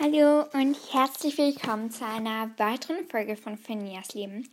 Hallo 0.00 0.42
und 0.52 0.76
herzlich 0.92 1.38
willkommen 1.38 1.88
zu 1.88 2.04
einer 2.04 2.50
weiteren 2.58 3.06
Folge 3.06 3.36
von 3.36 3.56
Fenias 3.56 4.12
Leben. 4.12 4.50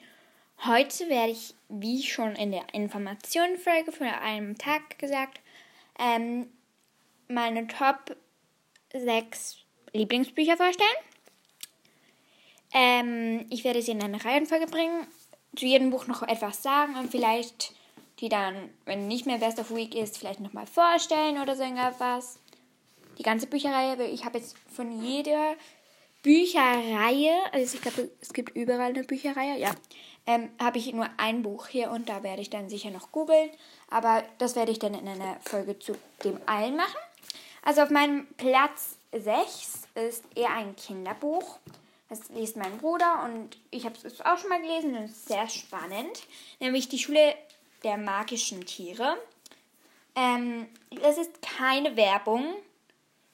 Heute 0.66 1.10
werde 1.10 1.32
ich, 1.32 1.56
wie 1.68 2.04
schon 2.04 2.36
in 2.36 2.52
der 2.52 2.72
Informationenfolge 2.76 3.92
von 3.92 4.06
einem 4.06 4.56
Tag 4.60 5.00
gesagt, 5.00 5.40
ähm, 5.98 6.48
meine 7.28 7.66
Top 7.66 8.16
6 8.94 9.58
Lieblingsbücher 9.94 10.58
vorstellen. 10.58 10.90
Ähm, 12.72 13.48
ich 13.50 13.64
werde 13.64 13.82
sie 13.82 13.94
in 13.94 14.04
eine 14.04 14.24
Reihenfolge 14.24 14.68
bringen, 14.68 15.08
zu 15.56 15.66
jedem 15.66 15.90
Buch 15.90 16.06
noch 16.06 16.22
etwas 16.22 16.62
sagen 16.62 16.96
und 16.98 17.10
vielleicht 17.10 17.74
die 18.20 18.30
dann, 18.30 18.70
wenn 18.86 19.08
nicht 19.08 19.26
mehr 19.26 19.40
Best 19.40 19.58
of 19.58 19.74
Week 19.74 19.96
ist, 19.96 20.20
vielleicht 20.20 20.40
nochmal 20.40 20.68
vorstellen 20.68 21.42
oder 21.42 21.56
so 21.56 21.64
irgendwas 21.64 22.38
die 23.22 23.24
ganze 23.24 23.46
Bücherreihe. 23.46 24.04
Ich 24.08 24.26
habe 24.26 24.40
jetzt 24.40 24.56
von 24.74 25.04
jeder 25.04 25.54
Bücherreihe, 26.24 27.34
also 27.52 27.76
ich 27.76 27.82
glaube, 27.82 28.10
es 28.20 28.34
gibt 28.34 28.56
überall 28.56 28.90
eine 28.90 29.04
Bücherreihe, 29.04 29.60
ja, 29.60 29.72
ähm, 30.26 30.50
habe 30.60 30.80
ich 30.80 30.92
nur 30.92 31.08
ein 31.18 31.44
Buch 31.44 31.68
hier 31.68 31.92
und 31.92 32.10
da 32.10 32.24
werde 32.24 32.42
ich 32.42 32.50
dann 32.50 32.68
sicher 32.68 32.90
noch 32.90 33.12
googeln. 33.12 33.52
Aber 33.92 34.24
das 34.40 34.56
werde 34.56 34.72
ich 34.72 34.80
dann 34.80 34.96
in 34.96 35.08
einer 35.08 35.40
Folge 35.42 35.78
zu 35.78 35.96
dem 36.24 36.40
allen 36.48 36.76
machen. 36.76 36.98
Also 37.62 37.82
auf 37.82 37.92
meinem 37.92 38.26
Platz 38.38 38.98
6 39.12 39.88
ist 40.10 40.24
eher 40.36 40.52
ein 40.54 40.76
Kinderbuch. 40.76 41.60
Das 42.10 42.30
liest 42.30 42.58
mein 42.58 42.80
Bruder 42.80 43.24
und 43.24 43.58
ich 43.70 43.86
habe 43.86 43.96
es 44.04 44.20
auch 44.22 44.38
schon 44.38 44.50
mal 44.50 44.62
gelesen 44.62 44.96
und 44.96 45.04
es 45.04 45.12
ist 45.12 45.28
sehr 45.28 45.48
spannend. 45.48 46.24
Nämlich 46.60 46.90
die 46.90 47.00
Schule 47.00 47.36
der 47.84 47.98
magischen 47.98 48.66
Tiere. 48.66 49.16
Ähm, 50.16 50.68
das 50.90 51.20
ist 51.20 51.42
keine 51.42 51.96
Werbung. 51.96 52.56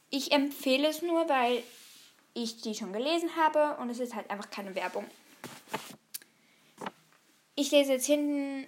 Ich 0.09 0.31
empfehle 0.31 0.87
es 0.87 1.01
nur, 1.01 1.27
weil 1.27 1.63
ich 2.33 2.61
die 2.61 2.75
schon 2.75 2.93
gelesen 2.93 3.35
habe 3.35 3.81
und 3.81 3.89
es 3.89 3.99
ist 3.99 4.15
halt 4.15 4.29
einfach 4.29 4.49
keine 4.49 4.75
Werbung. 4.75 5.05
Ich 7.55 7.71
lese 7.71 7.93
jetzt 7.93 8.05
hinten 8.05 8.67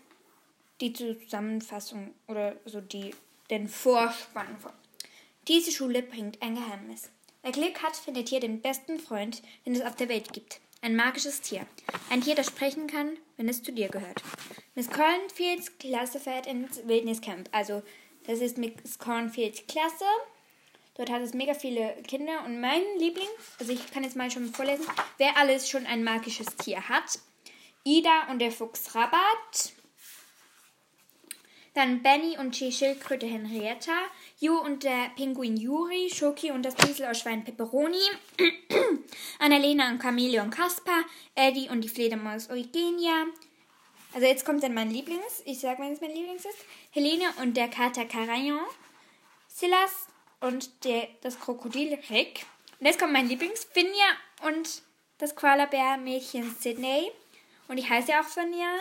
die 0.82 0.94
Zusammenfassung 0.94 2.14
oder 2.28 2.56
so 2.66 2.82
die, 2.82 3.14
den 3.50 3.68
Vorspann 3.68 4.58
vor. 4.60 4.74
Diese 5.48 5.72
Schule 5.72 6.02
bringt 6.02 6.42
ein 6.42 6.56
Geheimnis. 6.56 7.10
Wer 7.42 7.52
Glück 7.52 7.82
hat, 7.82 7.96
findet 7.96 8.30
hier 8.30 8.40
den 8.40 8.62
besten 8.62 9.00
Freund, 9.00 9.42
den 9.66 9.76
es 9.76 9.82
auf 9.82 9.96
der 9.96 10.10
Welt 10.10 10.34
gibt. 10.34 10.60
Ein 10.82 10.96
magisches 10.96 11.42
Tier. 11.42 11.66
Ein 12.10 12.22
Tier, 12.22 12.36
das 12.36 12.48
sprechen 12.48 12.88
kann, 12.88 13.18
wenn 13.38 13.50
es 13.50 13.64
zu 13.64 13.72
dir 13.72 13.90
gehört. 13.90 14.22
Miss 14.76 14.90
Cornfields 14.90 15.78
Klasse 15.78 16.20
fährt 16.20 16.48
ins 16.48 16.88
Wildniscamp. 16.88 17.50
Also, 17.52 17.84
das 18.26 18.40
ist 18.40 18.58
Miss 18.58 18.98
Cornfields 18.98 19.68
Klasse. 19.68 20.06
Dort 21.00 21.12
hat 21.12 21.22
es 21.22 21.34
mega 21.34 21.54
viele 21.54 21.96
Kinder 22.06 22.44
und 22.46 22.60
mein 22.60 22.82
Liebling, 22.98 23.30
also 23.58 23.72
ich 23.72 23.90
kann 23.90 24.04
jetzt 24.04 24.18
mal 24.18 24.30
schon 24.30 24.54
vorlesen, 24.54 24.86
wer 25.18 25.38
alles 25.38 25.70
schon 25.70 25.86
ein 25.86 26.04
magisches 26.04 26.48
Tier 26.58 26.90
hat. 26.90 27.20
Ida 27.86 28.30
und 28.30 28.40
der 28.40 28.52
Fuchs 28.52 28.94
Rabat. 28.94 29.72
Dann 31.74 32.04
Benny 32.04 32.38
und 32.38 32.60
die 32.60 32.74
Schildkröte 32.74 33.28
Henrietta. 33.28 33.94
Ju 34.40 34.60
und 34.60 34.84
der 34.84 35.12
Pinguin 35.16 35.56
Juri. 35.56 36.12
Schoki 36.14 36.52
und 36.52 36.64
das 36.64 36.76
Piesel 36.76 37.06
aus 37.06 37.20
Schwein 37.20 37.46
Pepperoni. 37.46 38.04
Annalena 39.40 39.92
und 39.92 40.02
Chameleon 40.02 40.50
Kaspar. 40.50 41.06
Eddie 41.34 41.70
und 41.70 41.80
die 41.80 41.88
Fledermaus 41.88 42.50
Eugenia. 42.50 43.28
Also 44.14 44.28
jetzt 44.28 44.44
kommt 44.44 44.64
dann 44.64 44.74
mein 44.74 44.92
Lieblings. 44.92 45.44
Ich 45.46 45.62
sag 45.62 45.80
mal, 45.80 45.90
was 45.90 46.02
mein 46.02 46.14
Lieblings 46.14 46.44
ist. 46.44 46.66
Helene 46.92 47.32
und 47.42 47.56
der 47.56 47.70
Kater 47.70 48.04
Carayon. 48.04 48.60
Silas 49.48 50.10
und 50.42 50.84
der, 50.84 51.08
das 51.22 51.40
Krokodil 51.40 51.98
Rick. 52.10 52.46
Und 52.80 52.86
jetzt 52.86 53.00
kommt 53.00 53.14
mein 53.14 53.28
Lieblings, 53.28 53.66
Finja 53.74 54.08
und 54.48 54.82
das 55.18 55.36
Koalabär-Mädchen 55.36 56.56
Sydney. 56.60 57.12
Und 57.68 57.78
ich 57.78 57.90
heiße 57.90 58.12
ja 58.12 58.22
auch 58.22 58.28
Finja. 58.28 58.74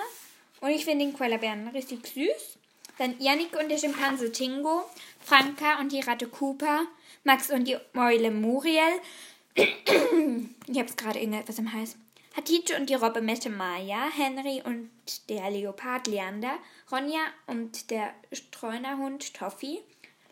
Und 0.61 0.71
ich 0.71 0.85
finde 0.85 1.05
den 1.05 1.15
Koalabären 1.15 1.69
richtig 1.69 2.07
süß. 2.07 2.59
Dann 2.99 3.21
Yannick 3.21 3.57
und 3.57 3.69
der 3.69 3.79
Schimpanse 3.79 4.33
Tingo, 4.33 4.85
Franka 5.21 5.79
und 5.81 5.93
die 5.93 6.01
Ratte 6.01 6.27
Cooper, 6.27 6.83
Max 7.23 7.51
und 7.51 7.65
die 7.65 7.77
Mäule 7.93 8.31
Muriel. 8.31 9.01
ich 9.55 10.79
habe 10.79 10.89
es 10.89 10.97
gerade 10.97 11.21
irgendetwas 11.21 11.59
im 11.59 11.73
Hals. 11.73 11.97
Hatice 12.37 12.77
und 12.79 12.89
die 12.89 12.95
Robbe 12.95 13.21
Mette 13.21 13.51
Maya, 13.51 14.09
Henry 14.17 14.63
und 14.65 14.91
der 15.29 15.51
Leopard 15.51 16.07
Leander, 16.07 16.59
Ronja 16.91 17.21
und 17.47 17.91
der 17.91 18.15
Streunerhund 18.33 19.35
Toffee, 19.35 19.81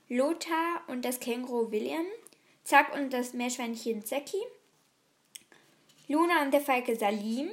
Lothar 0.08 0.82
und 0.86 1.04
das 1.04 1.18
Känguru 1.20 1.70
William, 1.70 2.06
Zack 2.64 2.94
und 2.94 3.12
das 3.12 3.32
Meerschweinchen 3.32 4.04
Zeki, 4.04 4.42
Luna 6.08 6.42
und 6.42 6.52
der 6.52 6.60
Falke 6.60 6.94
Salim, 6.94 7.50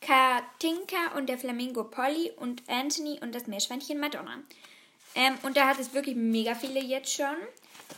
Katinka 0.00 1.16
und 1.16 1.28
der 1.28 1.38
Flamingo 1.38 1.84
Polly 1.84 2.32
und 2.36 2.68
Anthony 2.68 3.20
und 3.22 3.34
das 3.34 3.46
Meerschweinchen 3.46 4.00
Madonna. 4.00 4.42
Ähm, 5.14 5.38
und 5.42 5.56
da 5.56 5.68
hat 5.68 5.78
es 5.78 5.94
wirklich 5.94 6.16
mega 6.16 6.54
viele 6.54 6.80
jetzt 6.80 7.12
schon. 7.12 7.36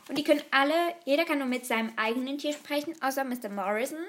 Und 0.08 0.18
die 0.18 0.24
können 0.24 0.42
alle, 0.50 0.74
jeder 1.04 1.24
kann 1.24 1.38
nur 1.38 1.46
mit 1.46 1.64
seinem 1.64 1.92
eigenen 1.96 2.38
Tier 2.38 2.52
sprechen, 2.52 2.94
außer 3.02 3.24
Mr. 3.24 3.48
Morrison. 3.48 4.04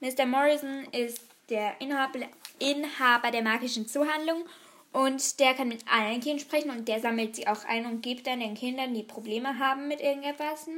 Mr. 0.00 0.26
Morrison 0.26 0.86
ist 0.92 1.20
der 1.50 1.80
Inhaber, 1.80 2.20
Inhaber 2.58 3.30
der 3.30 3.42
magischen 3.42 3.86
Zuhandlung 3.86 4.44
und 4.92 5.40
der 5.40 5.54
kann 5.54 5.68
mit 5.68 5.84
allen 5.90 6.20
Kindern 6.20 6.38
sprechen 6.38 6.70
und 6.70 6.88
der 6.88 7.00
sammelt 7.00 7.36
sie 7.36 7.46
auch 7.46 7.64
ein 7.64 7.86
und 7.86 8.02
gibt 8.02 8.26
dann 8.26 8.40
den 8.40 8.54
Kindern, 8.54 8.94
die 8.94 9.02
Probleme 9.02 9.58
haben 9.58 9.88
mit 9.88 10.00
irgendetwas 10.00 10.68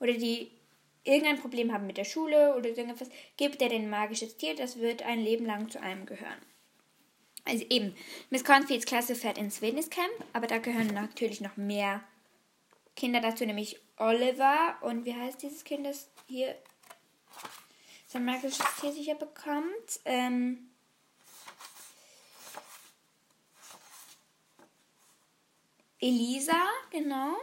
oder 0.00 0.12
die 0.12 0.50
irgendein 1.04 1.38
Problem 1.38 1.72
haben 1.72 1.86
mit 1.86 1.96
der 1.96 2.04
Schule 2.04 2.56
oder 2.56 2.68
irgendetwas, 2.68 3.10
gibt 3.36 3.62
er 3.62 3.68
den 3.68 3.90
magisches 3.90 4.36
Tier, 4.36 4.56
das 4.56 4.78
wird 4.78 5.02
ein 5.02 5.20
Leben 5.20 5.46
lang 5.46 5.68
zu 5.68 5.80
einem 5.80 6.06
gehören. 6.06 6.40
Also 7.44 7.64
eben, 7.68 7.94
Miss 8.30 8.44
Cornfields 8.44 8.86
Klasse 8.86 9.14
fährt 9.14 9.36
ins 9.36 9.60
Wildniscamp, 9.60 10.12
aber 10.32 10.46
da 10.46 10.58
gehören 10.58 10.88
natürlich 10.88 11.42
noch 11.42 11.56
mehr 11.56 12.02
Kinder 12.96 13.20
dazu, 13.20 13.44
nämlich 13.44 13.80
Oliver 13.98 14.76
und 14.80 15.04
wie 15.04 15.14
heißt 15.14 15.42
dieses 15.42 15.64
Kind, 15.64 15.86
das 15.86 16.08
hier 16.26 16.54
sein 18.06 18.24
magisches 18.24 18.64
Tier 18.80 18.92
sicher 18.92 19.14
bekommt? 19.14 20.00
Ähm, 20.04 20.70
Elisa, 26.04 26.68
genau. 26.90 27.34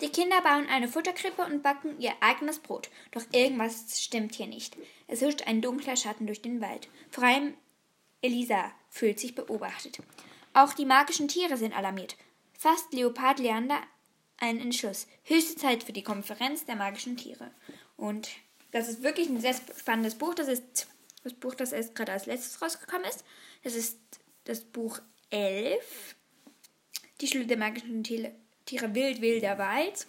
Die 0.00 0.10
Kinder 0.10 0.40
bauen 0.42 0.68
eine 0.68 0.86
Futterkrippe 0.86 1.44
und 1.44 1.60
backen 1.60 2.00
ihr 2.00 2.12
eigenes 2.20 2.60
Brot. 2.60 2.88
Doch 3.10 3.24
irgendwas 3.32 4.00
stimmt 4.00 4.36
hier 4.36 4.46
nicht. 4.46 4.76
Es 5.08 5.22
huscht 5.22 5.42
ein 5.48 5.60
dunkler 5.60 5.96
Schatten 5.96 6.28
durch 6.28 6.40
den 6.40 6.60
Wald. 6.60 6.88
Vor 7.10 7.24
allem 7.24 7.54
Elisa 8.20 8.70
fühlt 8.90 9.18
sich 9.18 9.34
beobachtet. 9.34 9.98
Auch 10.54 10.72
die 10.72 10.84
magischen 10.84 11.26
Tiere 11.26 11.56
sind 11.56 11.76
alarmiert. 11.76 12.16
Fast 12.56 12.92
Leopard 12.92 13.40
Leander 13.40 13.82
einen 14.36 14.60
Entschluss. 14.60 15.08
Höchste 15.24 15.56
Zeit 15.56 15.82
für 15.82 15.92
die 15.92 16.04
Konferenz 16.04 16.64
der 16.64 16.76
magischen 16.76 17.16
Tiere. 17.16 17.50
Und 17.96 18.28
das 18.70 18.88
ist 18.88 19.02
wirklich 19.02 19.28
ein 19.28 19.40
sehr 19.40 19.56
spannendes 19.76 20.14
Buch. 20.14 20.34
Das 20.34 20.46
ist 20.46 20.86
das 21.24 21.34
Buch, 21.34 21.56
das 21.56 21.72
erst 21.72 21.96
gerade 21.96 22.12
als 22.12 22.26
letztes 22.26 22.62
rausgekommen 22.62 23.08
ist. 23.08 23.24
Das 23.64 23.74
ist 23.74 23.98
das 24.44 24.60
Buch 24.60 25.00
11 25.30 26.14
die 27.22 27.28
Schule 27.28 27.46
der 27.46 27.56
magischen 27.56 28.04
Tiere, 28.04 28.34
Wild, 28.94 29.20
Wilder 29.20 29.56
Wald. 29.58 30.06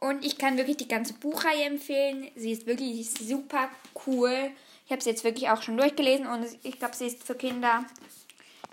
Und 0.00 0.24
ich 0.24 0.38
kann 0.38 0.56
wirklich 0.56 0.76
die 0.76 0.88
ganze 0.88 1.14
Buchreihe 1.14 1.64
empfehlen. 1.64 2.30
Sie 2.36 2.52
ist 2.52 2.66
wirklich 2.66 3.10
super 3.10 3.70
cool. 4.06 4.50
Ich 4.84 4.92
habe 4.92 5.02
sie 5.02 5.10
jetzt 5.10 5.24
wirklich 5.24 5.48
auch 5.48 5.62
schon 5.62 5.76
durchgelesen 5.76 6.26
und 6.26 6.46
ich 6.62 6.78
glaube, 6.78 6.94
sie 6.94 7.06
ist 7.06 7.22
für 7.22 7.34
Kinder, 7.34 7.84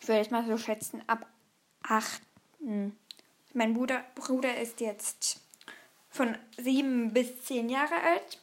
ich 0.01 0.07
würde 0.07 0.21
es 0.21 0.29
mal 0.29 0.45
so 0.45 0.57
schätzen, 0.57 1.01
ab 1.07 1.25
8. 1.83 2.21
Mein 3.53 3.73
Bruder, 3.73 4.03
Bruder 4.15 4.57
ist 4.57 4.81
jetzt 4.81 5.41
von 6.09 6.37
7 6.57 7.11
bis 7.13 7.43
10 7.45 7.69
Jahre 7.69 7.95
alt. 7.95 8.39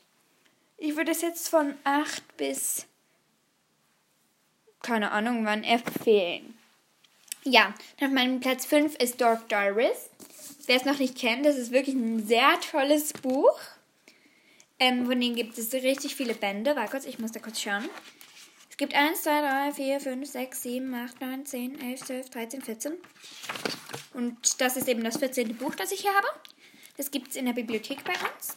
Ich 0.76 0.96
würde 0.96 1.12
es 1.12 1.22
jetzt 1.22 1.48
von 1.48 1.74
8 1.84 2.36
bis 2.36 2.86
keine 4.82 5.12
Ahnung 5.12 5.44
wann 5.44 5.62
empfehlen. 5.62 6.58
Ja, 7.44 7.74
auf 8.00 8.10
meinem 8.10 8.38
Platz 8.38 8.66
5 8.66 8.94
ist 8.96 9.20
Dark 9.20 9.48
Doris. 9.48 10.10
Wer 10.66 10.76
es 10.76 10.84
noch 10.84 10.98
nicht 10.98 11.18
kennt, 11.18 11.44
das 11.44 11.56
ist 11.56 11.72
wirklich 11.72 11.96
ein 11.96 12.24
sehr 12.24 12.60
tolles 12.70 13.12
Buch. 13.14 13.58
Ähm, 14.78 15.06
von 15.06 15.20
denen 15.20 15.34
gibt 15.34 15.58
es 15.58 15.72
richtig 15.72 16.14
viele 16.14 16.34
Bände. 16.34 16.76
Warte 16.76 16.92
kurz, 16.92 17.04
ich 17.04 17.18
muss 17.18 17.32
da 17.32 17.40
kurz 17.40 17.60
schauen. 17.60 17.88
Es 18.70 18.76
gibt 18.76 18.94
1, 18.94 19.22
2, 19.22 19.40
3, 19.70 19.72
4, 19.72 20.00
5, 20.00 20.28
6, 20.30 20.62
7, 20.62 20.94
8, 20.94 21.20
9, 21.20 21.46
10, 21.46 21.80
11, 21.80 22.04
12, 22.04 22.30
13, 22.30 22.62
14. 22.62 22.92
Und 24.14 24.60
das 24.60 24.76
ist 24.76 24.88
eben 24.88 25.02
das 25.02 25.16
14. 25.16 25.56
Buch, 25.56 25.74
das 25.74 25.90
ich 25.90 26.02
hier 26.02 26.14
habe. 26.14 26.28
Das 26.96 27.10
gibt 27.10 27.30
es 27.30 27.36
in 27.36 27.46
der 27.46 27.54
Bibliothek 27.54 28.04
bei 28.04 28.12
uns. 28.12 28.56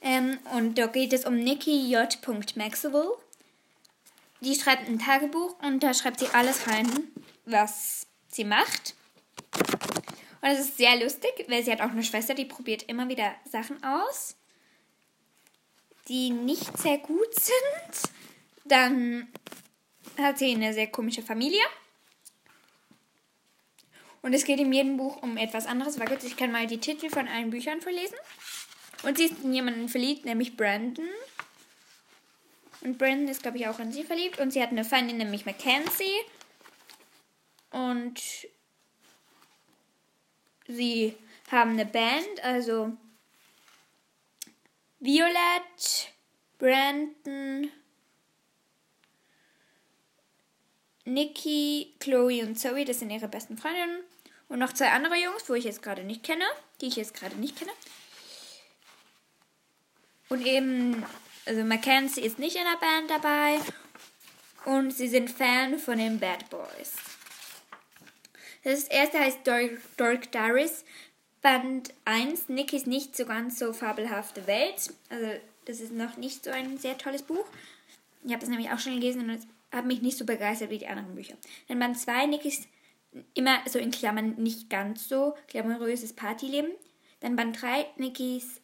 Ähm, 0.00 0.38
und 0.54 0.76
da 0.76 0.86
geht 0.86 1.12
es 1.12 1.24
um 1.24 1.36
Nikki 1.36 1.88
J. 1.90 2.08
Maxwell 2.56 3.12
die 4.40 4.54
schreibt 4.54 4.88
ein 4.88 4.98
Tagebuch 4.98 5.58
und 5.62 5.82
da 5.82 5.94
schreibt 5.94 6.20
sie 6.20 6.28
alles 6.28 6.68
rein, 6.68 6.88
was 7.44 8.06
sie 8.28 8.44
macht. 8.44 8.94
Und 10.42 10.50
es 10.50 10.60
ist 10.60 10.76
sehr 10.76 10.96
lustig, 11.02 11.32
weil 11.48 11.64
sie 11.64 11.72
hat 11.72 11.80
auch 11.80 11.90
eine 11.90 12.04
Schwester, 12.04 12.34
die 12.34 12.44
probiert 12.44 12.84
immer 12.84 13.08
wieder 13.08 13.34
Sachen 13.50 13.82
aus, 13.82 14.36
die 16.08 16.30
nicht 16.30 16.78
sehr 16.78 16.98
gut 16.98 17.34
sind. 17.34 18.12
Dann 18.64 19.28
hat 20.18 20.38
sie 20.38 20.54
eine 20.54 20.72
sehr 20.72 20.86
komische 20.88 21.22
Familie. 21.22 21.62
Und 24.22 24.32
es 24.32 24.44
geht 24.44 24.58
in 24.58 24.72
jedem 24.72 24.96
Buch 24.96 25.22
um 25.22 25.36
etwas 25.36 25.66
anderes. 25.66 25.98
Warte, 26.00 26.26
ich 26.26 26.36
kann 26.36 26.50
mal 26.50 26.66
die 26.66 26.78
Titel 26.78 27.08
von 27.08 27.28
allen 27.28 27.50
Büchern 27.50 27.80
verlesen. 27.80 28.16
Und 29.04 29.18
sie 29.18 29.26
ist 29.26 29.44
in 29.44 29.52
jemanden 29.52 29.88
verliebt, 29.88 30.24
nämlich 30.24 30.56
Brandon. 30.56 31.08
Und 32.86 32.98
Brandon 32.98 33.26
ist, 33.26 33.42
glaube 33.42 33.58
ich, 33.58 33.66
auch 33.66 33.80
in 33.80 33.90
sie 33.90 34.04
verliebt. 34.04 34.38
Und 34.38 34.52
sie 34.52 34.62
hat 34.62 34.70
eine 34.70 34.84
Feindin, 34.84 35.16
nämlich 35.16 35.44
Mackenzie. 35.44 36.20
Und 37.72 38.22
sie 40.68 41.16
haben 41.50 41.72
eine 41.72 41.84
Band, 41.84 42.44
also 42.44 42.96
Violet, 45.00 46.12
Brandon, 46.58 47.72
Nikki, 51.04 51.92
Chloe 51.98 52.44
und 52.44 52.54
Zoe, 52.54 52.84
das 52.84 53.00
sind 53.00 53.10
ihre 53.10 53.26
besten 53.26 53.58
Freundinnen. 53.58 54.04
Und 54.48 54.60
noch 54.60 54.72
zwei 54.72 54.92
andere 54.92 55.16
Jungs, 55.16 55.48
wo 55.48 55.54
ich 55.54 55.64
jetzt 55.64 55.82
gerade 55.82 56.04
nicht 56.04 56.22
kenne, 56.22 56.44
die 56.80 56.86
ich 56.86 56.94
jetzt 56.94 57.14
gerade 57.14 57.34
nicht 57.34 57.58
kenne. 57.58 57.72
Und 60.28 60.46
eben, 60.46 61.04
also 61.46 61.64
Mackenzie 61.64 62.22
ist 62.22 62.38
nicht 62.38 62.56
in 62.56 62.64
der 62.64 62.78
Band 62.78 63.10
dabei. 63.10 63.60
Und 64.64 64.90
sie 64.92 65.08
sind 65.08 65.30
Fan 65.30 65.78
von 65.78 65.98
den 65.98 66.18
Bad 66.18 66.50
Boys. 66.50 66.94
Das 68.64 68.84
erste 68.84 69.20
heißt 69.20 69.38
Dark 69.96 70.32
Diaries. 70.32 70.84
Band 71.40 71.94
1, 72.04 72.48
Nickys 72.48 72.86
nicht 72.86 73.16
so 73.16 73.24
ganz 73.24 73.60
so 73.60 73.72
fabelhafte 73.72 74.48
Welt. 74.48 74.92
Also, 75.08 75.26
das 75.66 75.80
ist 75.80 75.92
noch 75.92 76.16
nicht 76.16 76.44
so 76.44 76.50
ein 76.50 76.76
sehr 76.78 76.98
tolles 76.98 77.22
Buch. 77.22 77.46
Ich 78.24 78.32
habe 78.32 78.40
das 78.40 78.48
nämlich 78.48 78.72
auch 78.72 78.80
schon 78.80 78.98
gelesen 78.98 79.30
und 79.30 79.46
hat 79.70 79.86
mich 79.86 80.02
nicht 80.02 80.18
so 80.18 80.26
begeistert 80.26 80.70
wie 80.70 80.78
die 80.78 80.88
anderen 80.88 81.14
Bücher. 81.14 81.36
Dann 81.68 81.78
Band 81.78 81.96
2, 81.96 82.26
Nickys 82.26 82.66
immer 83.34 83.58
so 83.68 83.78
in 83.78 83.92
Klammern 83.92 84.34
nicht 84.36 84.68
ganz 84.68 85.08
so 85.08 85.36
glamouröses 85.46 86.12
Partyleben. 86.14 86.72
Dann 87.20 87.36
Band 87.36 87.62
3, 87.62 87.86
Nickys 87.98 88.60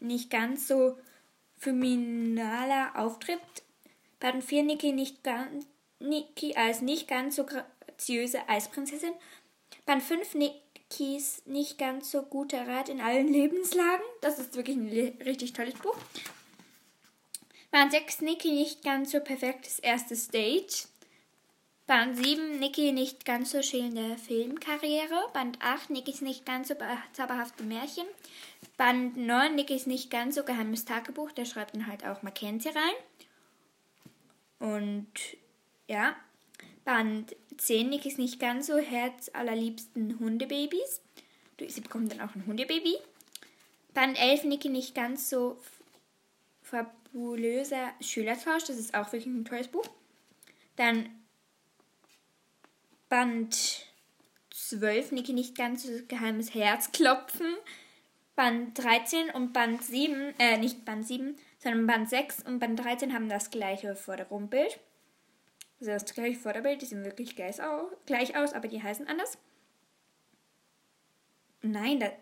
nicht 0.00 0.28
ganz 0.28 0.68
so 0.68 0.98
feminaler 1.66 2.92
Auftritt. 2.94 3.40
Band 4.20 4.44
4, 4.44 4.62
Nicky 4.62 4.92
nicht 4.92 5.24
ganz 5.24 5.66
Niki 5.98 6.54
als 6.54 6.80
nicht 6.80 7.08
ganz 7.08 7.34
so 7.34 7.44
graziöse 7.44 8.48
Eisprinzessin. 8.48 9.12
Band 9.84 10.02
5, 10.02 10.34
Nikis 10.34 11.42
nicht 11.46 11.76
ganz 11.76 12.12
so 12.12 12.22
guter 12.22 12.68
Rat 12.68 12.88
in 12.88 13.00
allen 13.00 13.26
Lebenslagen. 13.26 14.04
Das 14.20 14.38
ist 14.38 14.54
wirklich 14.54 14.76
ein 14.76 15.16
richtig 15.24 15.54
tolles 15.54 15.74
Buch. 15.74 15.96
Band 17.72 17.90
6, 17.90 18.20
Niki 18.20 18.52
nicht 18.52 18.84
ganz 18.84 19.10
so 19.10 19.18
perfektes 19.18 19.80
erstes 19.80 20.28
Date. 20.28 20.86
Band 21.88 22.16
7, 22.16 22.60
Niki 22.60 22.92
nicht 22.92 23.24
ganz 23.24 23.50
so 23.50 23.60
schillende 23.60 24.16
Filmkarriere. 24.18 25.30
Band 25.32 25.58
8, 25.60 25.90
Nikis 25.90 26.20
nicht 26.20 26.46
ganz 26.46 26.68
so 26.68 26.74
zauberhafte 27.12 27.64
Märchen. 27.64 28.06
Band 28.76 29.16
9, 29.16 29.54
Nikis 29.54 29.86
nicht 29.86 30.10
ganz 30.10 30.34
so 30.34 30.44
geheimes 30.44 30.84
Tagebuch. 30.84 31.32
Der 31.32 31.44
schreibt 31.44 31.74
dann 31.74 31.86
halt 31.86 32.04
auch 32.04 32.22
Mackenzie 32.22 32.68
rein. 32.68 32.94
Und 34.58 35.08
ja, 35.88 36.16
Band 36.84 37.34
10, 37.56 37.88
Nikis 37.88 38.18
nicht 38.18 38.38
ganz 38.38 38.66
so 38.66 38.78
Herz 38.78 39.30
allerliebsten 39.32 40.18
Hundebabys. 40.18 41.00
Sie 41.66 41.80
bekommt 41.80 42.12
dann 42.12 42.20
auch 42.20 42.34
ein 42.34 42.46
Hundebaby. 42.46 42.96
Band 43.94 44.18
11, 44.20 44.44
Niki 44.44 44.68
nicht 44.68 44.94
ganz 44.94 45.30
so 45.30 45.58
fabulöser 46.62 47.94
Schülertausch. 48.00 48.64
Das 48.64 48.76
ist 48.76 48.94
auch 48.94 49.10
wirklich 49.12 49.26
ein 49.26 49.46
tolles 49.46 49.68
Buch. 49.68 49.86
Dann 50.76 51.08
Band 53.08 53.86
12, 54.50 55.12
Niki 55.12 55.32
nicht 55.32 55.56
ganz 55.56 55.84
so 55.84 55.92
geheimes 56.08 56.52
Herzklopfen. 56.54 57.56
Band 58.36 58.78
13 58.78 59.30
und 59.30 59.52
Band 59.54 59.82
7, 59.82 60.34
äh, 60.38 60.58
nicht 60.58 60.84
Band 60.84 61.06
7, 61.06 61.36
sondern 61.58 61.86
Band 61.86 62.10
6 62.10 62.42
und 62.42 62.58
Band 62.58 62.78
13 62.78 63.14
haben 63.14 63.30
das 63.30 63.50
gleiche 63.50 63.96
Vordergrundbild. 63.96 64.78
Also 65.80 65.92
das 65.92 66.04
gleiche 66.04 66.38
Vorderbild, 66.38 66.82
die 66.82 66.86
sehen 66.86 67.04
wirklich 67.04 67.34
gleich 67.34 67.62
aus, 67.62 67.90
gleich 68.04 68.36
aus 68.36 68.52
aber 68.52 68.68
die 68.68 68.82
heißen 68.82 69.08
anders. 69.08 69.38
Nein, 71.62 71.98
da, 71.98 72.12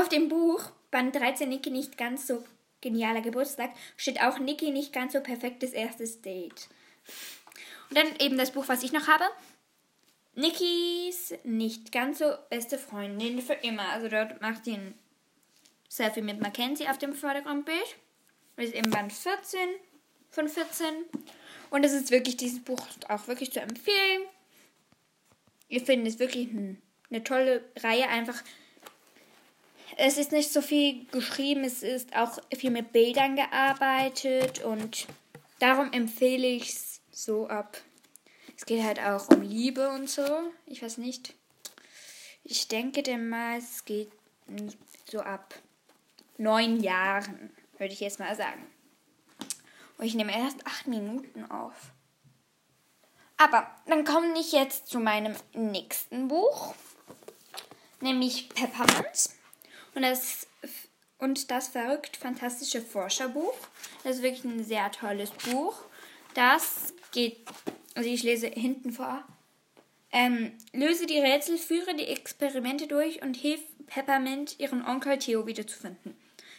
auf 0.00 0.08
dem 0.08 0.28
Buch 0.28 0.72
Band 0.90 1.14
13 1.14 1.48
Niki 1.48 1.70
nicht 1.70 1.96
ganz 1.96 2.26
so 2.26 2.44
genialer 2.80 3.22
Geburtstag 3.22 3.70
steht 3.96 4.20
auch 4.20 4.38
Niki 4.38 4.70
nicht 4.70 4.92
ganz 4.92 5.12
so 5.12 5.20
perfektes 5.20 5.72
erstes 5.72 6.22
Date. 6.22 6.68
Und 7.88 7.98
dann 7.98 8.16
eben 8.18 8.36
das 8.36 8.50
Buch, 8.50 8.68
was 8.68 8.82
ich 8.82 8.92
noch 8.92 9.06
habe, 9.06 9.24
Nikis 10.36 11.34
nicht 11.44 11.92
ganz 11.92 12.18
so 12.18 12.34
beste 12.50 12.78
Freundin 12.78 13.40
für 13.40 13.52
immer. 13.52 13.90
Also 13.90 14.08
dort 14.08 14.40
macht 14.40 14.64
sie 14.64 14.74
ein 14.74 14.94
Selfie 15.94 16.22
mit 16.22 16.40
Mackenzie 16.40 16.88
auf 16.88 16.98
dem 16.98 17.12
Vordergrundbild. 17.12 17.96
Das 18.56 18.66
ist 18.66 18.74
eben 18.74 18.90
Band 18.90 19.12
14 19.12 19.60
von 20.30 20.48
14. 20.48 20.86
Und 21.70 21.84
es 21.84 21.92
ist 21.92 22.10
wirklich, 22.10 22.36
dieses 22.36 22.62
Buch 22.62 22.80
auch 23.08 23.26
wirklich 23.28 23.52
zu 23.52 23.60
empfehlen. 23.60 24.22
Ich 25.68 25.84
finde 25.84 26.10
es 26.10 26.18
wirklich 26.18 26.48
eine 27.10 27.24
tolle 27.24 27.64
Reihe. 27.76 28.08
Einfach, 28.08 28.42
es 29.96 30.18
ist 30.18 30.32
nicht 30.32 30.52
so 30.52 30.62
viel 30.62 31.06
geschrieben, 31.06 31.64
es 31.64 31.82
ist 31.82 32.14
auch 32.16 32.38
viel 32.56 32.70
mit 32.70 32.92
Bildern 32.92 33.36
gearbeitet 33.36 34.64
und 34.64 35.06
darum 35.58 35.92
empfehle 35.92 36.46
ich 36.46 36.70
es 36.70 37.00
so 37.10 37.48
ab 37.48 37.80
es 38.56 38.66
geht 38.66 38.82
halt 38.82 39.00
auch 39.00 39.28
um 39.28 39.42
Liebe 39.42 39.90
und 39.90 40.08
so. 40.08 40.24
Ich 40.66 40.82
weiß 40.82 40.98
nicht. 40.98 41.34
Ich 42.44 42.68
denke 42.68 43.02
denn 43.02 43.28
mal, 43.28 43.58
es 43.58 43.84
geht 43.84 44.10
so 45.10 45.20
ab 45.20 45.54
neun 46.36 46.80
Jahren, 46.80 47.50
würde 47.78 47.92
ich 47.92 48.00
jetzt 48.00 48.18
mal 48.18 48.34
sagen. 48.34 48.66
Und 49.98 50.06
ich 50.06 50.14
nehme 50.14 50.36
erst 50.36 50.66
acht 50.66 50.86
Minuten 50.86 51.50
auf. 51.50 51.74
Aber 53.36 53.70
dann 53.86 54.04
komme 54.04 54.38
ich 54.38 54.52
jetzt 54.52 54.88
zu 54.88 55.00
meinem 55.00 55.34
nächsten 55.54 56.28
Buch, 56.28 56.74
nämlich 58.00 58.48
Peppermint. 58.48 59.30
Und 59.94 60.02
das, 60.02 60.46
und 61.18 61.50
das 61.50 61.68
verrückt 61.68 62.16
fantastische 62.16 62.80
Forscherbuch. 62.80 63.54
Das 64.02 64.16
ist 64.16 64.22
wirklich 64.22 64.44
ein 64.44 64.64
sehr 64.64 64.90
tolles 64.90 65.30
Buch. 65.30 65.76
Das 66.34 66.94
geht 67.12 67.46
also 67.94 68.08
ich 68.08 68.22
lese 68.22 68.48
hinten 68.48 68.92
vor. 68.92 69.24
Ähm, 70.10 70.52
löse 70.72 71.06
die 71.06 71.18
Rätsel, 71.18 71.58
führe 71.58 71.94
die 71.94 72.06
Experimente 72.06 72.86
durch 72.86 73.22
und 73.22 73.36
hilf 73.36 73.60
Peppermint, 73.86 74.58
ihren 74.60 74.84
Onkel 74.84 75.18
Theo 75.18 75.46
wiederzufinden. 75.46 76.16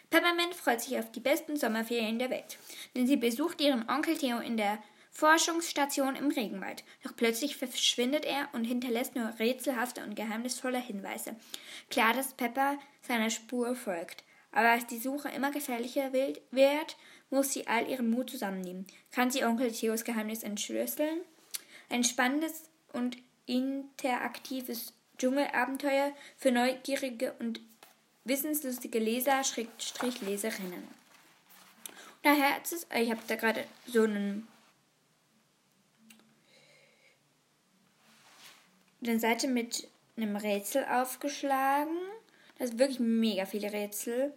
Peppermint 0.09 0.53
freut 0.53 0.81
sich 0.81 0.97
auf 0.97 1.11
die 1.11 1.19
besten 1.19 1.57
Sommerferien 1.57 2.19
der 2.19 2.29
Welt, 2.29 2.57
denn 2.95 3.07
sie 3.07 3.17
besucht 3.17 3.61
ihren 3.61 3.89
Onkel 3.89 4.17
Theo 4.17 4.39
in 4.39 4.57
der 4.57 4.79
Forschungsstation 5.11 6.17
im 6.17 6.29
Regenwald. 6.29 6.83
Doch 7.03 7.15
plötzlich 7.15 7.55
verschwindet 7.55 8.25
er 8.25 8.49
und 8.51 8.65
hinterlässt 8.65 9.15
nur 9.15 9.33
rätselhafte 9.39 10.03
und 10.03 10.15
geheimnisvolle 10.15 10.79
Hinweise. 10.79 11.37
Klar, 11.89 12.13
dass 12.13 12.33
Pepper 12.33 12.77
seiner 13.01 13.29
Spur 13.29 13.75
folgt. 13.75 14.25
Aber 14.51 14.69
als 14.69 14.87
die 14.87 14.99
Suche 14.99 15.29
immer 15.29 15.51
gefährlicher 15.51 16.11
wird, 16.13 16.97
muss 17.29 17.53
sie 17.53 17.67
all 17.67 17.89
ihren 17.89 18.09
Mut 18.09 18.29
zusammennehmen. 18.29 18.87
Kann 19.11 19.31
sie 19.31 19.45
Onkel 19.45 19.71
Theos 19.71 20.03
Geheimnis 20.03 20.43
entschlüsseln? 20.43 21.21
Ein 21.89 22.03
spannendes 22.03 22.69
und 22.91 23.17
interaktives 23.45 24.93
Dschungelabenteuer 25.17 26.11
für 26.37 26.51
neugierige 26.51 27.33
und 27.39 27.61
wissenslustige 28.25 28.99
Leser, 28.99 29.43
Schrägstrich 29.43 30.21
Leserinnen. 30.21 30.87
Daher 32.23 32.61
ist 32.61 32.73
es, 32.73 32.87
ich 32.93 33.09
habe 33.09 33.21
da 33.27 33.35
gerade 33.35 33.65
so 33.87 34.03
einen 34.03 34.47
eine 39.03 39.19
Seite 39.19 39.47
mit 39.47 39.87
einem 40.17 40.35
Rätsel 40.35 40.83
aufgeschlagen. 40.85 41.95
Da 42.57 42.65
sind 42.65 42.79
wirklich 42.79 42.99
mega 42.99 43.45
viele 43.45 43.71
Rätsel 43.71 44.33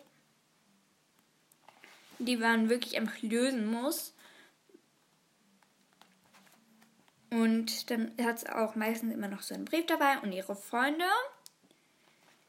die 2.19 2.37
man 2.37 2.69
wirklich 2.69 2.97
einfach 2.97 3.21
lösen 3.23 3.71
muss. 3.71 4.15
Und 7.31 7.91
dann 7.91 8.13
hat 8.21 8.39
es 8.39 8.47
auch 8.47 8.75
meistens 8.75 9.13
immer 9.13 9.29
noch 9.29 9.43
so 9.43 9.55
einen 9.55 9.67
Brief 9.67 9.87
dabei 9.87 10.19
und 10.21 10.33
ihre 10.33 10.57
Freunde 10.57 11.05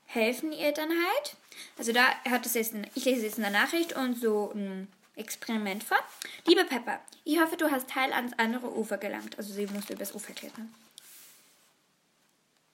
helfen 0.10 0.52
ihr 0.52 0.72
dann 0.72 0.90
halt. 0.90 1.36
Also 1.78 1.94
da 1.94 2.04
hat 2.30 2.46
es 2.46 2.56
jetzt, 2.56 2.74
ich 2.96 3.06
lese 3.06 3.26
jetzt 3.26 3.38
eine 3.38 3.52
Nachricht 3.52 3.94
und 3.94 4.20
so 4.20 4.52
ein 4.54 4.88
Experiment 5.16 5.84
vor. 5.84 5.98
Liebe 6.46 6.66
Pepper, 6.66 7.00
ich 7.26 7.40
hoffe, 7.40 7.58
du 7.58 7.70
hast 7.70 7.94
heil 7.96 8.12
ans 8.14 8.34
andere 8.38 8.76
Ufer 8.76 8.98
gelangt. 8.98 9.38
Also 9.38 9.54
sie 9.54 9.68
musste 9.68 9.94
übers 9.94 10.16
Ufer 10.16 10.34
klettern. 10.34 10.74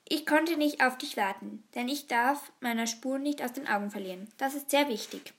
Ich 0.07 0.25
konnte 0.25 0.55
nicht 0.55 0.81
auf 0.81 0.97
dich 0.97 1.17
warten, 1.17 1.63
denn 1.73 1.89
ich 1.89 2.07
darf 2.07 2.51
meiner 2.61 2.87
Spur 2.87 3.17
nicht 3.17 3.41
aus 3.41 3.53
den 3.53 3.67
Augen 3.67 3.91
verlieren. 3.91 4.29
Das 4.37 4.53
ist 4.53 4.69
sehr 4.69 4.87
wichtig. 4.87 5.33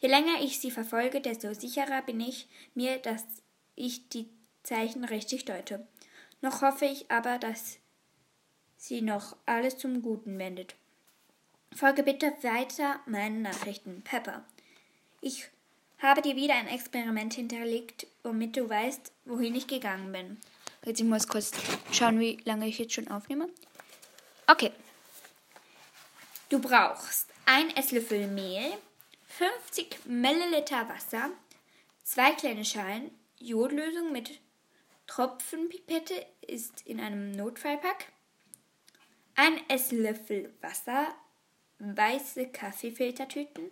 Je 0.00 0.08
länger 0.08 0.40
ich 0.40 0.58
sie 0.58 0.70
verfolge, 0.70 1.20
desto 1.20 1.52
sicherer 1.52 2.02
bin 2.02 2.20
ich 2.20 2.48
mir, 2.74 2.98
dass 2.98 3.24
ich 3.76 4.08
die 4.08 4.28
Zeichen 4.62 5.04
richtig 5.04 5.44
deute. 5.44 5.86
Noch 6.40 6.62
hoffe 6.62 6.86
ich 6.86 7.10
aber, 7.10 7.38
dass 7.38 7.78
sie 8.78 9.02
noch 9.02 9.36
alles 9.46 9.76
zum 9.76 10.02
Guten 10.02 10.38
wendet. 10.38 10.74
Folge 11.74 12.02
bitte 12.02 12.32
weiter 12.42 13.00
meinen 13.06 13.42
Nachrichten, 13.42 14.02
Pepper. 14.02 14.44
Ich 15.20 15.48
habe 15.98 16.22
dir 16.22 16.36
wieder 16.36 16.54
ein 16.54 16.68
Experiment 16.68 17.34
hinterlegt, 17.34 18.06
womit 18.22 18.56
du 18.56 18.68
weißt, 18.68 19.12
wohin 19.24 19.54
ich 19.54 19.66
gegangen 19.66 20.12
bin. 20.12 20.38
Jetzt 20.84 21.00
ich 21.00 21.06
muss 21.06 21.26
kurz 21.26 21.52
schauen, 21.90 22.20
wie 22.20 22.38
lange 22.44 22.66
ich 22.68 22.78
jetzt 22.78 22.94
schon 22.94 23.08
aufnehme. 23.08 23.48
Okay. 24.46 24.70
Du 26.48 26.60
brauchst 26.60 27.28
ein 27.44 27.74
Esslöffel 27.76 28.28
Mehl, 28.28 28.72
50 29.26 30.06
Milliliter 30.06 30.88
Wasser, 30.88 31.30
zwei 32.04 32.32
kleine 32.32 32.64
Schalen 32.64 33.10
Jodlösung 33.38 34.12
mit 34.12 34.38
Tropfenpipette 35.06 36.26
ist 36.40 36.86
in 36.86 37.00
einem 37.00 37.32
Notfallpack, 37.32 38.06
ein 39.34 39.58
Esslöffel 39.68 40.54
Wasser, 40.60 41.14
weiße 41.78 42.48
Kaffeefiltertüten, 42.48 43.70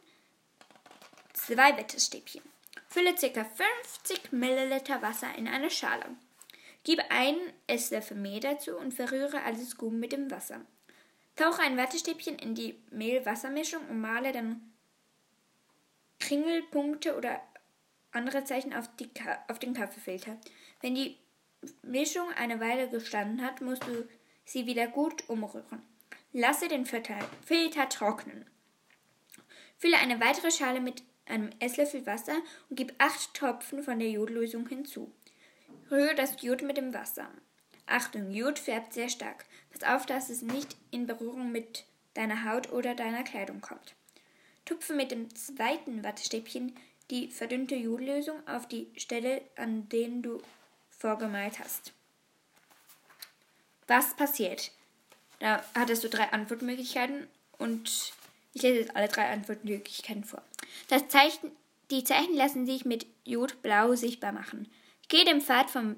zwei 1.33 1.77
Wettestäbchen. 1.77 2.43
Fülle 2.89 3.15
ca. 3.15 3.45
50 3.45 4.33
Milliliter 4.33 5.03
Wasser 5.03 5.35
in 5.37 5.49
eine 5.49 5.71
Schale. 5.71 6.07
Gib 6.85 7.01
einen 7.11 7.41
Esslöffel 7.67 8.17
Mehl 8.17 8.41
dazu 8.41 8.77
und 8.77 8.93
verrühre 8.93 9.43
alles 9.43 9.77
gut 9.77 9.95
mit 9.95 10.13
dem 10.13 10.31
Wasser. 10.31 10.61
Tauche 11.35 11.63
ein 11.63 11.77
Wattestäbchen 11.77 12.39
in 12.39 12.55
die 12.55 12.79
Mehl-Wassermischung 12.91 13.89
und 13.89 14.01
male 14.01 14.33
dann 14.33 14.73
Kringelpunkte 16.21 17.17
oder 17.17 17.41
andere 18.13 18.45
Zeichen 18.45 18.73
auf, 18.73 18.89
auf, 19.49 19.59
den 19.59 19.75
Kaffeefilter. 19.75 20.39
Wenn 20.81 20.95
die 20.95 21.17
Mischung 21.83 22.29
eine 22.37 22.61
Weile 22.61 22.89
gestanden 22.89 23.45
hat, 23.45 23.61
musst 23.61 23.85
du 23.85 24.09
sie 24.45 24.67
wieder 24.67 24.87
gut 24.87 25.29
umrühren. 25.29 25.83
Lasse 26.37 26.67
den 26.67 26.85
Filter 26.85 27.89
trocknen. 27.89 28.45
Fülle 29.79 29.99
eine 29.99 30.19
weitere 30.21 30.51
Schale 30.51 30.81
mit 30.81 31.05
einem 31.27 31.51
Esslöffel 31.61 32.05
Wasser 32.07 32.35
und 32.69 32.77
gib 32.77 32.93
acht 32.99 33.35
Tropfen 33.35 33.85
von 33.85 34.01
der 34.01 34.11
Jodlösung 34.11 34.69
hinzu. 34.69 35.13
Rühre 35.93 36.17
das 36.17 36.43
Jod 36.43 36.63
mit 36.63 36.77
dem 36.77 36.93
Wasser. 36.93 37.31
Achtung, 37.87 38.33
Jod 38.33 38.59
färbt 38.59 38.95
sehr 38.95 39.09
stark. 39.09 39.45
Pass 39.71 39.85
auf, 39.89 40.07
dass 40.07 40.29
es 40.29 40.43
nicht 40.43 40.77
in 40.91 41.07
Berührung 41.07 41.53
mit 41.53 41.85
deiner 42.15 42.51
Haut 42.51 42.73
oder 42.73 42.97
deiner 42.97 43.23
Kleidung 43.23 43.61
kommt. 43.61 43.95
Tupfe 44.65 44.93
mit 44.93 45.13
dem 45.13 45.33
zweiten 45.37 46.03
Wattestäbchen 46.03 46.75
die 47.11 47.29
verdünnte 47.29 47.77
Jodlösung 47.77 48.45
auf 48.49 48.67
die 48.67 48.91
Stelle, 48.97 49.41
an 49.55 49.89
denen 49.89 50.21
du 50.23 50.43
vorgemalt 50.91 51.61
hast. 51.61 51.93
Was 53.87 54.17
passiert? 54.17 54.73
Da 55.41 55.65
hattest 55.75 56.05
du 56.05 56.09
drei 56.09 56.33
Antwortmöglichkeiten 56.33 57.27
und 57.59 58.13
ich 58.55 58.63
lese 58.63 58.81
jetzt 58.81 58.97
alle 58.97 59.09
drei 59.09 59.31
Antwortmöglichkeiten 59.31 60.25
vor. 60.25 60.43
Das 60.89 61.09
Zeichen, 61.09 61.51
die 61.91 62.05
Zeichen 62.05 62.35
lassen 62.35 62.67
sich 62.67 62.85
mit 62.85 63.07
Jod 63.25 63.63
blau 63.63 63.95
sichtbar 63.95 64.33
machen. 64.33 64.71
Geh 65.09 65.25
dem 65.25 65.41
Pfad 65.41 65.71
vom 65.71 65.97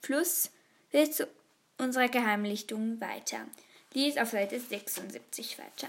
Fluss 0.00 0.50
bis 0.90 1.12
zu 1.12 1.28
unserer 1.78 2.08
Geheimlichtung 2.08 3.00
weiter. 3.00 3.46
Lies 3.94 4.16
auf 4.16 4.30
Seite 4.30 4.60
76 4.60 5.58
weiter. 5.58 5.88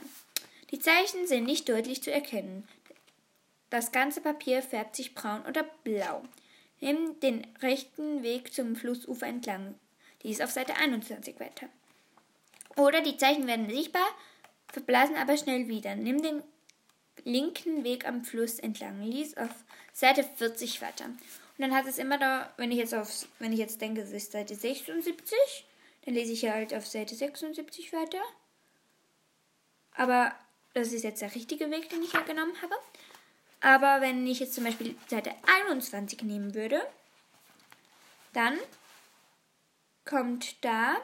Die 0.72 0.80
Zeichen 0.80 1.28
sind 1.28 1.46
nicht 1.46 1.68
deutlich 1.68 2.02
zu 2.02 2.12
erkennen. 2.12 2.68
Das 3.70 3.92
ganze 3.92 4.22
Papier 4.22 4.62
färbt 4.62 4.96
sich 4.96 5.14
braun 5.14 5.46
oder 5.46 5.64
blau. 5.84 6.24
Nimm 6.80 7.20
den 7.20 7.46
rechten 7.62 8.24
Weg 8.24 8.54
zum 8.54 8.76
Flussufer 8.76 9.28
entlang. 9.28 9.76
Lies 10.24 10.42
auf 10.42 10.52
Seite 10.52 10.76
21 10.76 11.40
weiter. 11.40 11.68
Oder 12.80 13.02
die 13.02 13.18
Zeichen 13.18 13.46
werden 13.46 13.70
sichtbar, 13.70 14.08
verblasen 14.72 15.18
aber 15.18 15.36
schnell 15.36 15.68
wieder. 15.68 15.96
Nimm 15.96 16.22
den 16.22 16.42
linken 17.26 17.84
Weg 17.84 18.08
am 18.08 18.24
Fluss 18.24 18.58
entlang. 18.58 19.02
Lies 19.04 19.36
auf 19.36 19.50
Seite 19.92 20.24
40 20.24 20.82
weiter. 20.82 21.06
Und 21.06 21.20
dann 21.58 21.76
hat 21.76 21.86
es 21.88 21.98
immer 21.98 22.18
da, 22.18 22.54
wenn 22.56 22.72
ich 22.72 22.78
jetzt 22.78 22.96
auf, 22.96 23.28
wenn 23.40 23.52
ich 23.52 23.60
jetzt 23.60 23.82
denke, 23.82 24.00
es 24.00 24.12
ist 24.12 24.32
Seite 24.32 24.56
76, 24.56 25.38
dann 26.06 26.14
lese 26.14 26.32
ich 26.32 26.46
halt 26.46 26.74
auf 26.74 26.88
Seite 26.88 27.16
76 27.16 27.92
weiter. 27.92 28.22
Aber 29.94 30.34
das 30.74 30.94
ist 30.94 31.04
jetzt 31.04 31.22
der 31.22 31.36
richtige 31.36 31.70
Weg, 31.72 31.90
den 31.90 32.02
ich 32.02 32.14
ja 32.14 32.22
genommen 32.22 32.56
habe. 32.62 32.76
Aber 33.60 34.00
wenn 34.00 34.26
ich 34.26 34.40
jetzt 34.40 34.54
zum 34.54 34.64
Beispiel 34.64 34.96
Seite 35.08 35.36
21 35.66 36.22
nehmen 36.24 36.56
würde, 36.56 36.82
dann 38.32 38.58
kommt 40.06 40.64
da 40.64 40.96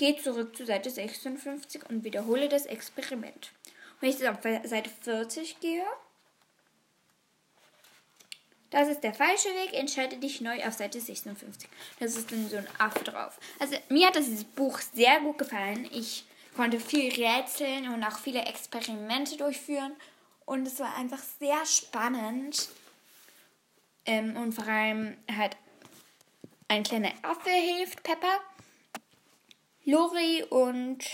Geh 0.00 0.16
zurück 0.16 0.56
zu 0.56 0.64
Seite 0.64 0.88
56 0.88 1.90
und 1.90 2.04
wiederhole 2.04 2.48
das 2.48 2.64
Experiment. 2.64 3.52
Wenn 4.00 4.08
ich 4.08 4.18
jetzt 4.18 4.30
auf 4.30 4.38
Seite 4.42 4.88
40 4.88 5.60
gehe, 5.60 5.84
das 8.70 8.88
ist 8.88 9.04
der 9.04 9.12
falsche 9.12 9.50
Weg, 9.50 9.74
entscheide 9.74 10.16
dich 10.16 10.40
neu 10.40 10.64
auf 10.66 10.72
Seite 10.72 10.98
56. 10.98 11.68
Das 11.98 12.16
ist 12.16 12.32
dann 12.32 12.48
so 12.48 12.56
ein 12.56 12.66
Affe 12.78 13.04
drauf. 13.04 13.38
Also 13.58 13.76
mir 13.90 14.06
hat 14.06 14.16
das 14.16 14.42
Buch 14.42 14.78
sehr 14.78 15.20
gut 15.20 15.36
gefallen. 15.36 15.86
Ich 15.92 16.24
konnte 16.56 16.80
viel 16.80 17.12
rätseln 17.12 17.92
und 17.92 18.02
auch 18.02 18.20
viele 18.20 18.46
Experimente 18.46 19.36
durchführen. 19.36 19.92
Und 20.46 20.66
es 20.66 20.80
war 20.80 20.96
einfach 20.96 21.22
sehr 21.38 21.66
spannend. 21.66 22.70
Ähm, 24.06 24.34
und 24.34 24.54
vor 24.54 24.66
allem 24.66 25.18
hat 25.30 25.58
ein 26.68 26.84
kleiner 26.84 27.12
Affe 27.20 27.50
hilft 27.50 28.02
Pepper. 28.02 28.40
Lori 29.84 30.44
und 30.48 31.04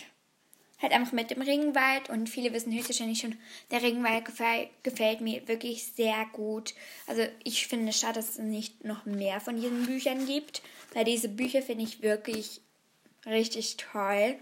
halt 0.80 0.92
einfach 0.92 1.12
mit 1.12 1.30
dem 1.30 1.42
Regenwald. 1.42 2.11
Und 2.11 2.28
viele 2.28 2.52
wissen 2.52 2.73
höchstwahrscheinlich 2.73 3.20
schon, 3.20 3.38
der 3.70 3.82
Regenwald 3.82 4.25
gefällt, 4.25 4.70
gefällt 4.82 5.20
mir 5.20 5.46
wirklich 5.49 5.92
sehr 5.92 6.26
gut. 6.32 6.75
Also 7.06 7.26
ich 7.44 7.66
finde 7.66 7.90
es 7.90 8.00
schade, 8.00 8.14
dass 8.14 8.30
es 8.30 8.38
nicht 8.38 8.85
noch 8.85 9.04
mehr 9.04 9.40
von 9.40 9.56
diesen 9.56 9.87
Büchern 9.87 10.26
gibt, 10.26 10.62
weil 10.94 11.04
diese 11.04 11.28
Bücher 11.28 11.62
finde 11.62 11.85
ich 11.85 12.02
wirklich 12.02 12.61
richtig 13.25 13.76
toll. 13.76 14.37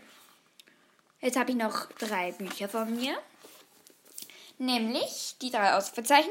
Jetzt 1.21 1.39
habe 1.39 1.53
ich 1.53 1.57
noch 1.57 1.87
drei 1.93 2.33
Bücher 2.33 2.69
von 2.69 2.95
mir. 2.95 3.17
Nämlich 4.59 5.37
die 5.41 5.51
drei 5.51 5.75
Ausrufezeichen. 5.75 6.31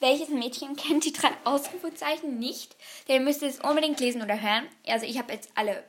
Welches 0.00 0.28
Mädchen 0.28 0.76
kennt 0.76 1.04
die 1.04 1.12
drei 1.12 1.30
Ausrufezeichen 1.44 2.38
nicht? 2.38 2.76
Der 3.08 3.20
müsste 3.20 3.46
es 3.46 3.60
unbedingt 3.60 4.00
lesen 4.00 4.22
oder 4.22 4.40
hören. 4.40 4.66
Also 4.86 5.06
ich 5.06 5.18
habe 5.18 5.32
jetzt 5.32 5.50
alle 5.54 5.84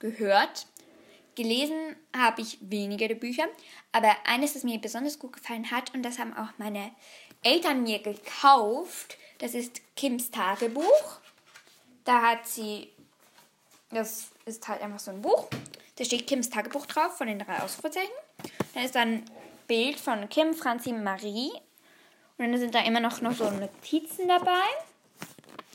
gehört. 0.00 0.66
Gelesen 1.36 1.96
habe 2.16 2.42
ich 2.42 2.58
weniger 2.60 3.06
der 3.06 3.14
Bücher, 3.14 3.46
aber 3.92 4.14
eines, 4.26 4.54
das 4.54 4.64
mir 4.64 4.78
besonders 4.80 5.18
gut 5.18 5.34
gefallen 5.34 5.70
hat, 5.70 5.94
und 5.94 6.02
das 6.02 6.18
haben 6.18 6.36
auch 6.36 6.48
meine 6.58 6.90
Eltern 7.42 7.84
mir 7.84 8.00
gekauft, 8.00 9.16
das 9.38 9.54
ist 9.54 9.80
Kims 9.96 10.30
Tagebuch. 10.30 11.20
Da 12.04 12.20
hat 12.22 12.46
sie, 12.46 12.88
das 13.90 14.30
ist 14.44 14.66
halt 14.66 14.82
einfach 14.82 14.98
so 14.98 15.12
ein 15.12 15.22
Buch, 15.22 15.48
da 15.96 16.04
steht 16.04 16.26
Kims 16.26 16.50
Tagebuch 16.50 16.86
drauf 16.86 17.16
von 17.16 17.28
den 17.28 17.38
drei 17.38 17.60
Ausrufezeichen. 17.60 18.10
Da 18.74 18.82
ist 18.82 18.94
dann 18.94 19.08
ein 19.08 19.24
Bild 19.66 20.00
von 20.00 20.28
Kim, 20.28 20.54
Franzi, 20.54 20.92
Marie. 20.92 21.52
Und 22.38 22.50
dann 22.50 22.58
sind 22.58 22.74
da 22.74 22.80
immer 22.80 23.00
noch, 23.00 23.20
noch 23.20 23.34
so 23.34 23.50
Notizen 23.50 24.26
dabei. 24.26 24.64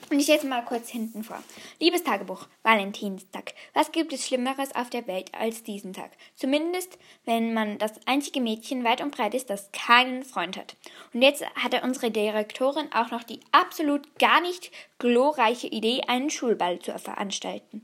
Und 0.09 0.19
ich 0.19 0.27
lese 0.27 0.45
mal 0.45 0.63
kurz 0.63 0.89
hinten 0.89 1.23
vor. 1.23 1.41
Liebes 1.79 2.03
Tagebuch, 2.03 2.47
Valentinstag. 2.61 3.53
Was 3.73 3.91
gibt 3.91 4.13
es 4.13 4.27
Schlimmeres 4.27 4.75
auf 4.75 4.89
der 4.91 5.07
Welt 5.07 5.31
als 5.33 5.63
diesen 5.63 5.93
Tag? 5.93 6.11
Zumindest, 6.35 6.99
wenn 7.25 7.53
man 7.53 7.79
das 7.79 7.93
einzige 8.05 8.39
Mädchen 8.39 8.83
weit 8.83 9.01
und 9.01 9.15
breit 9.15 9.33
ist, 9.33 9.49
das 9.49 9.71
keinen 9.71 10.23
Freund 10.23 10.57
hat. 10.57 10.75
Und 11.13 11.23
jetzt 11.23 11.43
hatte 11.55 11.81
unsere 11.81 12.11
Direktorin 12.11 12.91
auch 12.93 13.09
noch 13.09 13.23
die 13.23 13.39
absolut 13.51 14.19
gar 14.19 14.41
nicht 14.41 14.71
glorreiche 14.99 15.67
Idee, 15.67 16.01
einen 16.07 16.29
Schulball 16.29 16.77
zu 16.79 16.97
veranstalten. 16.99 17.83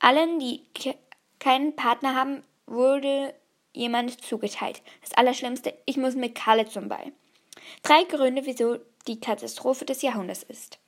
Allen, 0.00 0.38
die 0.38 0.62
keinen 1.38 1.76
Partner 1.76 2.14
haben, 2.14 2.42
wurde 2.66 3.34
jemand 3.72 4.22
zugeteilt. 4.22 4.82
Das 5.00 5.12
Allerschlimmste, 5.12 5.72
ich 5.86 5.96
muss 5.96 6.14
mit 6.14 6.34
Kalle 6.34 6.68
zum 6.68 6.88
Ball. 6.88 7.12
Drei 7.82 8.04
Gründe, 8.04 8.44
wieso 8.44 8.78
die 9.06 9.20
Katastrophe 9.20 9.84
des 9.84 10.02
Jahrhunderts 10.02 10.42
ist. 10.42 10.78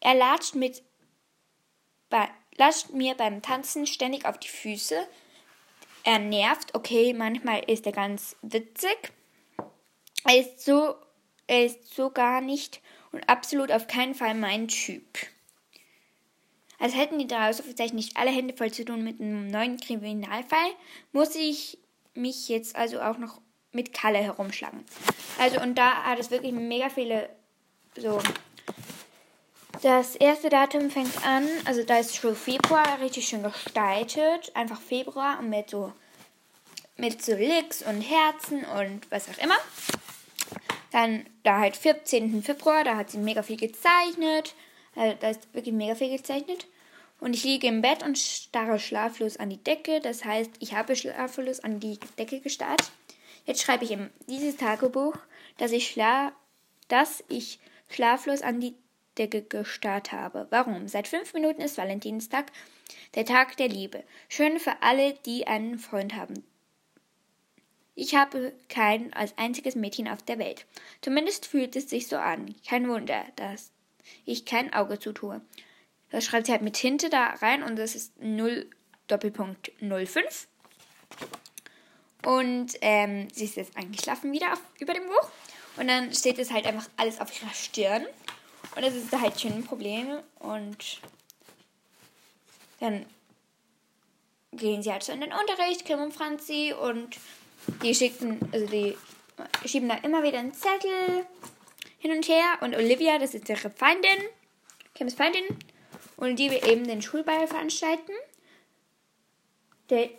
Er 0.00 0.14
latscht, 0.14 0.54
mit, 0.54 0.82
bei, 2.08 2.28
latscht 2.56 2.90
mir 2.90 3.14
beim 3.14 3.42
Tanzen 3.42 3.86
ständig 3.86 4.24
auf 4.24 4.38
die 4.38 4.48
Füße. 4.48 5.06
Er 6.04 6.18
nervt, 6.18 6.74
okay, 6.74 7.12
manchmal 7.12 7.62
ist 7.70 7.86
er 7.86 7.92
ganz 7.92 8.36
witzig. 8.42 9.12
Er 10.24 10.40
ist 10.40 10.64
so, 10.64 10.94
er 11.46 11.66
ist 11.66 11.94
so 11.94 12.10
gar 12.10 12.40
nicht 12.40 12.80
und 13.12 13.28
absolut 13.28 13.70
auf 13.72 13.86
keinen 13.86 14.14
Fall 14.14 14.34
mein 14.34 14.68
Typ. 14.68 15.18
Als 16.78 16.96
hätten 16.96 17.18
die 17.18 17.26
drei 17.26 17.50
Ausrufezeichen 17.50 17.96
nicht 17.96 18.16
alle 18.16 18.30
Hände 18.30 18.56
voll 18.56 18.72
zu 18.72 18.86
tun 18.86 19.04
mit 19.04 19.20
einem 19.20 19.48
neuen 19.48 19.78
Kriminalfall, 19.78 20.70
muss 21.12 21.34
ich 21.34 21.78
mich 22.14 22.48
jetzt 22.48 22.74
also 22.74 23.00
auch 23.02 23.18
noch 23.18 23.40
mit 23.72 23.92
Kalle 23.92 24.18
herumschlagen. 24.18 24.84
Also, 25.38 25.60
und 25.60 25.76
da 25.76 26.04
hat 26.04 26.18
es 26.18 26.30
wirklich 26.30 26.52
mega 26.52 26.88
viele 26.88 27.28
so. 27.96 28.20
Das 29.82 30.14
erste 30.16 30.50
Datum 30.50 30.90
fängt 30.90 31.24
an, 31.26 31.48
also 31.64 31.82
da 31.82 31.98
ist 31.98 32.14
schon 32.14 32.36
Februar 32.36 33.00
richtig 33.00 33.26
schön 33.26 33.42
gestaltet. 33.42 34.52
Einfach 34.54 34.80
Februar 34.80 35.38
und 35.38 35.48
mit 35.48 35.70
so, 35.70 35.92
mit 36.96 37.24
so 37.24 37.34
Licks 37.34 37.82
und 37.82 38.02
Herzen 38.02 38.64
und 38.64 39.10
was 39.10 39.28
auch 39.30 39.42
immer. 39.42 39.56
Dann 40.92 41.24
da 41.44 41.60
halt 41.60 41.76
14. 41.76 42.42
Februar, 42.42 42.84
da 42.84 42.96
hat 42.96 43.10
sie 43.10 43.18
mega 43.18 43.42
viel 43.42 43.56
gezeichnet. 43.56 44.54
Also, 44.96 45.16
da 45.20 45.30
ist 45.30 45.52
wirklich 45.54 45.74
mega 45.74 45.94
viel 45.94 46.10
gezeichnet. 46.10 46.66
Und 47.20 47.34
ich 47.34 47.44
liege 47.44 47.66
im 47.66 47.80
Bett 47.80 48.02
und 48.02 48.18
starre 48.18 48.78
schlaflos 48.78 49.36
an 49.36 49.50
die 49.50 49.62
Decke. 49.62 50.00
Das 50.00 50.24
heißt, 50.24 50.50
ich 50.58 50.74
habe 50.74 50.96
schlaflos 50.96 51.60
an 51.60 51.80
die 51.80 51.98
Decke 52.18 52.40
gestarrt. 52.40 52.90
Jetzt 53.46 53.62
schreibe 53.62 53.84
ich 53.84 53.92
in 53.92 54.10
dieses 54.26 54.56
Tagebuch, 54.56 55.16
dass 55.58 55.72
ich, 55.72 55.88
schla 55.88 56.32
dass 56.88 57.22
ich 57.28 57.58
schlaflos 57.90 58.42
an 58.42 58.60
die 58.60 58.74
Decke 59.18 59.42
gestarrt 59.42 60.12
habe. 60.12 60.46
Warum? 60.50 60.88
Seit 60.88 61.08
fünf 61.08 61.34
Minuten 61.34 61.60
ist 61.60 61.76
Valentinstag, 61.76 62.46
der 63.14 63.26
Tag 63.26 63.56
der 63.56 63.68
Liebe. 63.68 64.04
Schön 64.28 64.58
für 64.58 64.82
alle, 64.82 65.14
die 65.26 65.46
einen 65.46 65.78
Freund 65.78 66.14
haben. 66.14 66.44
Ich 67.94 68.14
habe 68.14 68.54
kein 68.68 69.12
als 69.12 69.36
einziges 69.36 69.74
Mädchen 69.74 70.08
auf 70.08 70.22
der 70.22 70.38
Welt. 70.38 70.64
Zumindest 71.02 71.44
fühlt 71.44 71.76
es 71.76 71.90
sich 71.90 72.06
so 72.06 72.16
an. 72.16 72.54
Kein 72.66 72.88
Wunder, 72.88 73.26
dass 73.36 73.72
ich 74.24 74.46
kein 74.46 74.72
Auge 74.72 74.98
zutue. 74.98 75.42
Das 76.10 76.24
schreibt 76.24 76.46
sie 76.46 76.52
halt 76.52 76.62
mit 76.62 76.74
Tinte 76.74 77.10
da 77.10 77.26
rein 77.26 77.62
und 77.62 77.76
das 77.76 77.94
ist 77.94 78.18
0 78.22 78.68
Doppelpunkt 79.06 79.72
05. 79.80 80.48
Und 82.24 82.72
ähm, 82.80 83.28
sie 83.32 83.44
ist 83.44 83.56
jetzt 83.56 83.76
eingeschlafen 83.76 84.32
wieder 84.32 84.52
auf, 84.52 84.62
über 84.78 84.94
dem 84.94 85.06
Buch. 85.06 85.30
Und 85.80 85.88
dann 85.88 86.12
steht 86.12 86.38
es 86.38 86.50
halt 86.50 86.66
einfach 86.66 86.86
alles 86.98 87.22
auf 87.22 87.40
ihrer 87.40 87.54
Stirn. 87.54 88.04
Und 88.76 88.84
das 88.84 88.94
ist 88.94 89.18
halt 89.18 89.40
schon 89.40 89.54
ein 89.54 89.64
Problem. 89.64 90.18
Und 90.38 91.00
dann 92.80 93.06
gehen 94.52 94.82
sie 94.82 94.92
halt 94.92 95.02
so 95.02 95.12
in 95.12 95.22
den 95.22 95.32
Unterricht, 95.32 95.86
Kim 95.86 96.02
und 96.02 96.12
Franzi, 96.12 96.74
und 96.78 97.16
die 97.82 97.94
schicken, 97.94 98.38
also 98.52 98.66
die 98.66 98.94
schieben 99.64 99.88
da 99.88 99.94
immer 99.96 100.22
wieder 100.22 100.40
einen 100.40 100.52
Zettel 100.52 101.24
hin 101.98 102.12
und 102.12 102.28
her. 102.28 102.58
Und 102.60 102.76
Olivia, 102.76 103.18
das 103.18 103.32
ist 103.32 103.48
ihre 103.48 103.70
Feindin, 103.70 104.18
Kims 104.94 105.14
Feindin, 105.14 105.44
und 106.18 106.36
die 106.36 106.50
will 106.50 106.60
eben 106.68 106.86
den 106.86 107.00
Schulball 107.00 107.48
veranstalten. 107.48 108.12
Der 109.88 110.10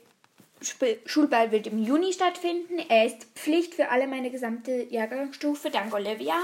Schulball 1.06 1.52
wird 1.52 1.68
im 1.68 1.84
Juni 1.84 2.14
stattfinden. 2.14 2.80
Er 2.90 3.06
ist 3.06 3.24
Pflicht 3.36 3.76
für 3.76 3.90
alle 3.90 4.08
meine 4.08 4.30
gesamte 4.30 4.84
Jahrgangsstufe, 4.84 5.70
dank 5.70 5.94
Olivia. 5.94 6.36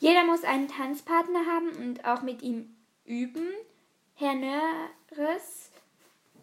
Jeder 0.00 0.24
muss 0.24 0.44
einen 0.44 0.68
Tanzpartner 0.68 1.46
haben 1.46 1.70
und 1.76 2.04
auch 2.04 2.22
mit 2.22 2.42
ihm 2.42 2.74
üben. 3.04 3.48
Herr 4.14 4.34
Nörres 4.34 5.70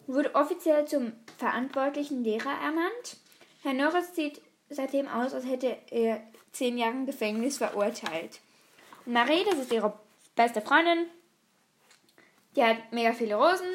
wurde 0.06 0.34
offiziell 0.34 0.86
zum 0.86 1.12
verantwortlichen 1.38 2.22
Lehrer 2.22 2.52
ernannt. 2.62 3.16
Herr 3.62 3.74
Norris 3.74 4.14
sieht 4.14 4.40
seitdem 4.68 5.08
aus, 5.08 5.34
als 5.34 5.46
hätte 5.46 5.76
er 5.90 6.22
zehn 6.52 6.78
Jahre 6.78 7.04
Gefängnis 7.04 7.58
verurteilt. 7.58 8.40
Und 9.04 9.12
Marie, 9.12 9.44
das 9.44 9.58
ist 9.58 9.72
ihre 9.72 9.98
beste 10.34 10.60
Freundin, 10.60 11.06
die 12.54 12.62
hat 12.62 12.92
mega 12.92 13.12
viele 13.12 13.34
Rosen 13.36 13.68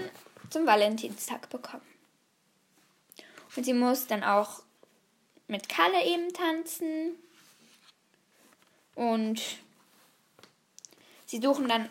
zum 0.50 0.66
Valentinstag 0.66 1.50
bekommen. 1.50 1.91
Und 3.56 3.66
sie 3.66 3.74
muss 3.74 4.08
dann 4.08 4.24
auch 4.24 4.64
mit 5.48 5.68
Kalle 5.70 6.04
eben 6.06 6.32
tanzen. 6.34 7.16
Und 8.96 9.42
sie 11.26 11.42
suchen 11.42 11.68
dann 11.68 11.90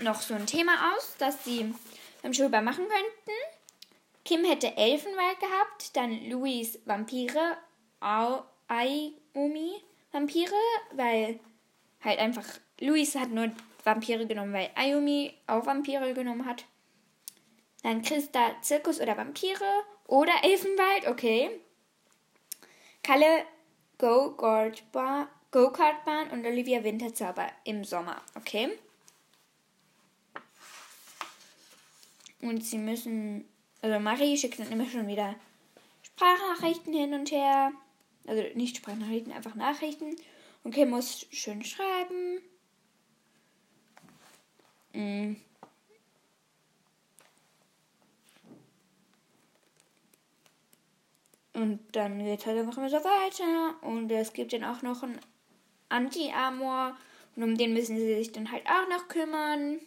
noch 0.00 0.20
so 0.20 0.34
ein 0.34 0.46
Thema 0.46 0.94
aus, 0.94 1.14
das 1.18 1.44
sie 1.44 1.74
beim 2.22 2.34
Schulball 2.34 2.62
machen 2.62 2.86
könnten. 2.86 3.38
Kim 4.24 4.44
hätte 4.44 4.76
Elfenwald 4.76 5.40
gehabt, 5.40 5.96
dann 5.96 6.28
Louis 6.28 6.78
Vampire, 6.84 7.56
Ayumi 8.00 9.82
Vampire, 10.12 10.52
weil 10.92 11.40
halt 12.02 12.18
einfach 12.18 12.44
Louis 12.80 13.14
hat 13.14 13.30
nur 13.30 13.50
Vampire 13.84 14.26
genommen, 14.26 14.52
weil 14.52 14.70
Ayumi 14.74 15.34
auch 15.46 15.66
Vampire 15.66 16.12
genommen 16.14 16.46
hat. 16.46 16.64
Dann 17.82 18.02
Christa 18.02 18.60
Zirkus 18.60 19.00
oder 19.00 19.16
Vampire 19.16 19.84
oder 20.10 20.32
Elfenwald, 20.42 21.06
okay. 21.08 21.60
Kalle 23.02 23.44
Go-Kartbahn 23.98 25.28
und 26.30 26.44
Olivia 26.46 26.84
Winterzauber 26.84 27.50
im 27.64 27.84
Sommer, 27.84 28.20
okay. 28.34 28.78
Und 32.42 32.64
sie 32.64 32.78
müssen 32.78 33.46
also 33.82 33.98
Marie 33.98 34.36
schickt 34.36 34.58
dann 34.58 34.70
immer 34.70 34.86
schon 34.86 35.06
wieder 35.06 35.34
Sprachnachrichten 36.02 36.92
hin 36.92 37.14
und 37.14 37.30
her. 37.30 37.72
Also 38.26 38.42
nicht 38.54 38.76
Sprachnachrichten, 38.76 39.32
einfach 39.32 39.54
Nachrichten. 39.54 40.16
Und 40.62 40.74
Kim 40.74 40.90
muss 40.90 41.26
schön 41.30 41.64
schreiben. 41.64 42.42
Mm. 44.92 45.36
Und 51.60 51.80
dann 51.92 52.24
geht 52.24 52.46
halt 52.46 52.58
einfach 52.58 52.78
immer 52.78 52.88
so 52.88 52.96
weiter. 52.96 53.74
Und 53.82 54.10
es 54.10 54.32
gibt 54.32 54.54
dann 54.54 54.64
auch 54.64 54.80
noch 54.80 55.02
einen 55.02 55.20
Anti-Amor. 55.90 56.96
Und 57.36 57.42
um 57.42 57.56
den 57.58 57.74
müssen 57.74 57.98
sie 57.98 58.14
sich 58.14 58.32
dann 58.32 58.50
halt 58.50 58.64
auch 58.66 58.88
noch 58.88 59.08
kümmern. 59.08 59.78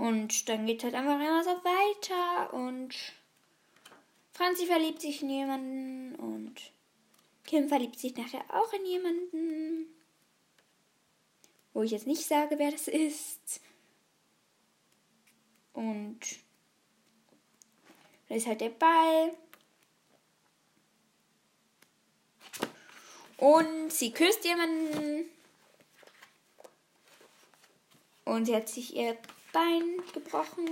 Und 0.00 0.48
dann 0.48 0.64
geht 0.64 0.78
es 0.78 0.84
halt 0.84 0.94
einfach 0.94 1.20
immer 1.20 1.44
so 1.44 1.50
weiter 1.50 2.54
und 2.54 2.94
Franzi 4.32 4.64
verliebt 4.64 5.02
sich 5.02 5.20
in 5.20 5.28
jemanden 5.28 6.14
und 6.14 6.72
Kim 7.44 7.68
verliebt 7.68 7.98
sich 7.98 8.16
nachher 8.16 8.42
auch 8.48 8.72
in 8.72 8.86
jemanden. 8.86 9.94
Wo 11.74 11.82
ich 11.82 11.90
jetzt 11.90 12.06
nicht 12.06 12.26
sage, 12.26 12.58
wer 12.58 12.70
das 12.70 12.88
ist. 12.88 13.60
Und 15.74 16.20
da 18.30 18.36
ist 18.36 18.46
halt 18.46 18.62
der 18.62 18.70
Ball. 18.70 19.34
Und 23.36 23.92
sie 23.92 24.12
küsst 24.12 24.46
jemanden. 24.46 25.28
Und 28.24 28.46
sie 28.46 28.56
hat 28.56 28.70
sich 28.70 28.96
ihr 28.96 29.18
Bein 29.52 30.02
gebrochen. 30.12 30.68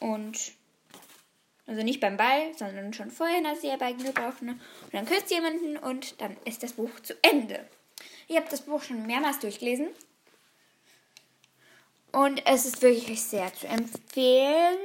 Und 0.00 0.52
also 1.66 1.82
nicht 1.82 2.00
beim 2.00 2.16
Ball, 2.16 2.54
sondern 2.56 2.92
schon 2.92 3.10
vorher 3.10 3.42
hat 3.44 3.60
sie 3.60 3.68
ihr 3.68 3.76
Bein 3.76 3.98
gebrochen. 3.98 4.50
Und 4.50 4.94
dann 4.94 5.06
küsst 5.06 5.30
jemanden 5.30 5.76
und 5.76 6.20
dann 6.20 6.36
ist 6.44 6.62
das 6.62 6.74
Buch 6.74 7.00
zu 7.00 7.14
Ende. 7.22 7.68
Ich 8.28 8.36
habe 8.36 8.46
das 8.48 8.62
Buch 8.62 8.82
schon 8.82 9.06
mehrmals 9.06 9.40
durchgelesen. 9.40 9.88
Und 12.12 12.46
es 12.46 12.66
ist 12.66 12.82
wirklich 12.82 13.22
sehr 13.22 13.52
zu 13.52 13.66
empfehlen. 13.66 14.78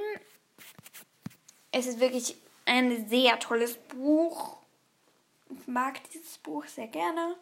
Es 1.72 1.86
ist 1.86 2.00
wirklich 2.00 2.36
ein 2.66 3.08
sehr 3.10 3.40
tolles 3.40 3.76
Buch. 3.78 4.58
Ich 5.50 5.68
mag 5.68 6.00
dieses 6.12 6.38
Buch 6.40 6.66
sehr 6.66 6.88
gerne. 6.88 7.36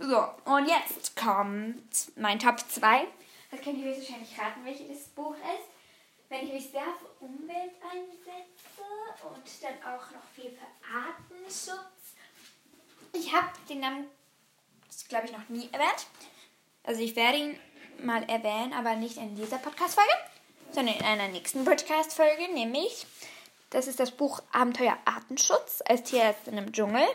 So, 0.00 0.24
und 0.44 0.68
jetzt 0.68 1.16
kommt 1.16 2.16
mein 2.16 2.38
Top 2.38 2.60
2. 2.60 3.04
Das 3.50 3.60
könnt 3.60 3.78
ihr 3.78 3.86
wahrscheinlich 3.86 4.38
raten, 4.38 4.64
welches 4.64 5.08
Buch 5.08 5.34
ist. 5.34 5.68
Wenn 6.28 6.46
ich 6.46 6.52
mich 6.52 6.70
sehr 6.70 6.82
für 6.82 7.24
Umwelt 7.24 7.72
einsetze 7.82 8.84
und 9.24 9.42
dann 9.62 9.92
auch 9.92 10.10
noch 10.12 10.22
viel 10.36 10.50
für 10.50 10.94
Artenschutz. 10.94 12.14
Ich 13.12 13.34
habe 13.34 13.48
den 13.68 13.80
Namen, 13.80 14.06
glaube 15.08 15.26
ich, 15.26 15.32
noch 15.32 15.48
nie 15.48 15.68
erwähnt. 15.72 16.06
Also 16.84 17.00
ich 17.00 17.16
werde 17.16 17.38
ihn 17.38 17.60
mal 18.00 18.22
erwähnen, 18.24 18.74
aber 18.74 18.94
nicht 18.94 19.16
in 19.16 19.34
dieser 19.34 19.58
Podcast-Folge, 19.58 20.12
sondern 20.70 20.94
in 20.94 21.04
einer 21.04 21.28
nächsten 21.28 21.64
Podcast-Folge, 21.64 22.52
nämlich, 22.52 23.04
das 23.70 23.88
ist 23.88 23.98
das 23.98 24.12
Buch 24.12 24.42
Abenteuer 24.52 24.96
Artenschutz 25.06 25.82
als 25.84 26.04
Tierärztin 26.04 26.56
im 26.56 26.72
Dschungel. 26.72 27.06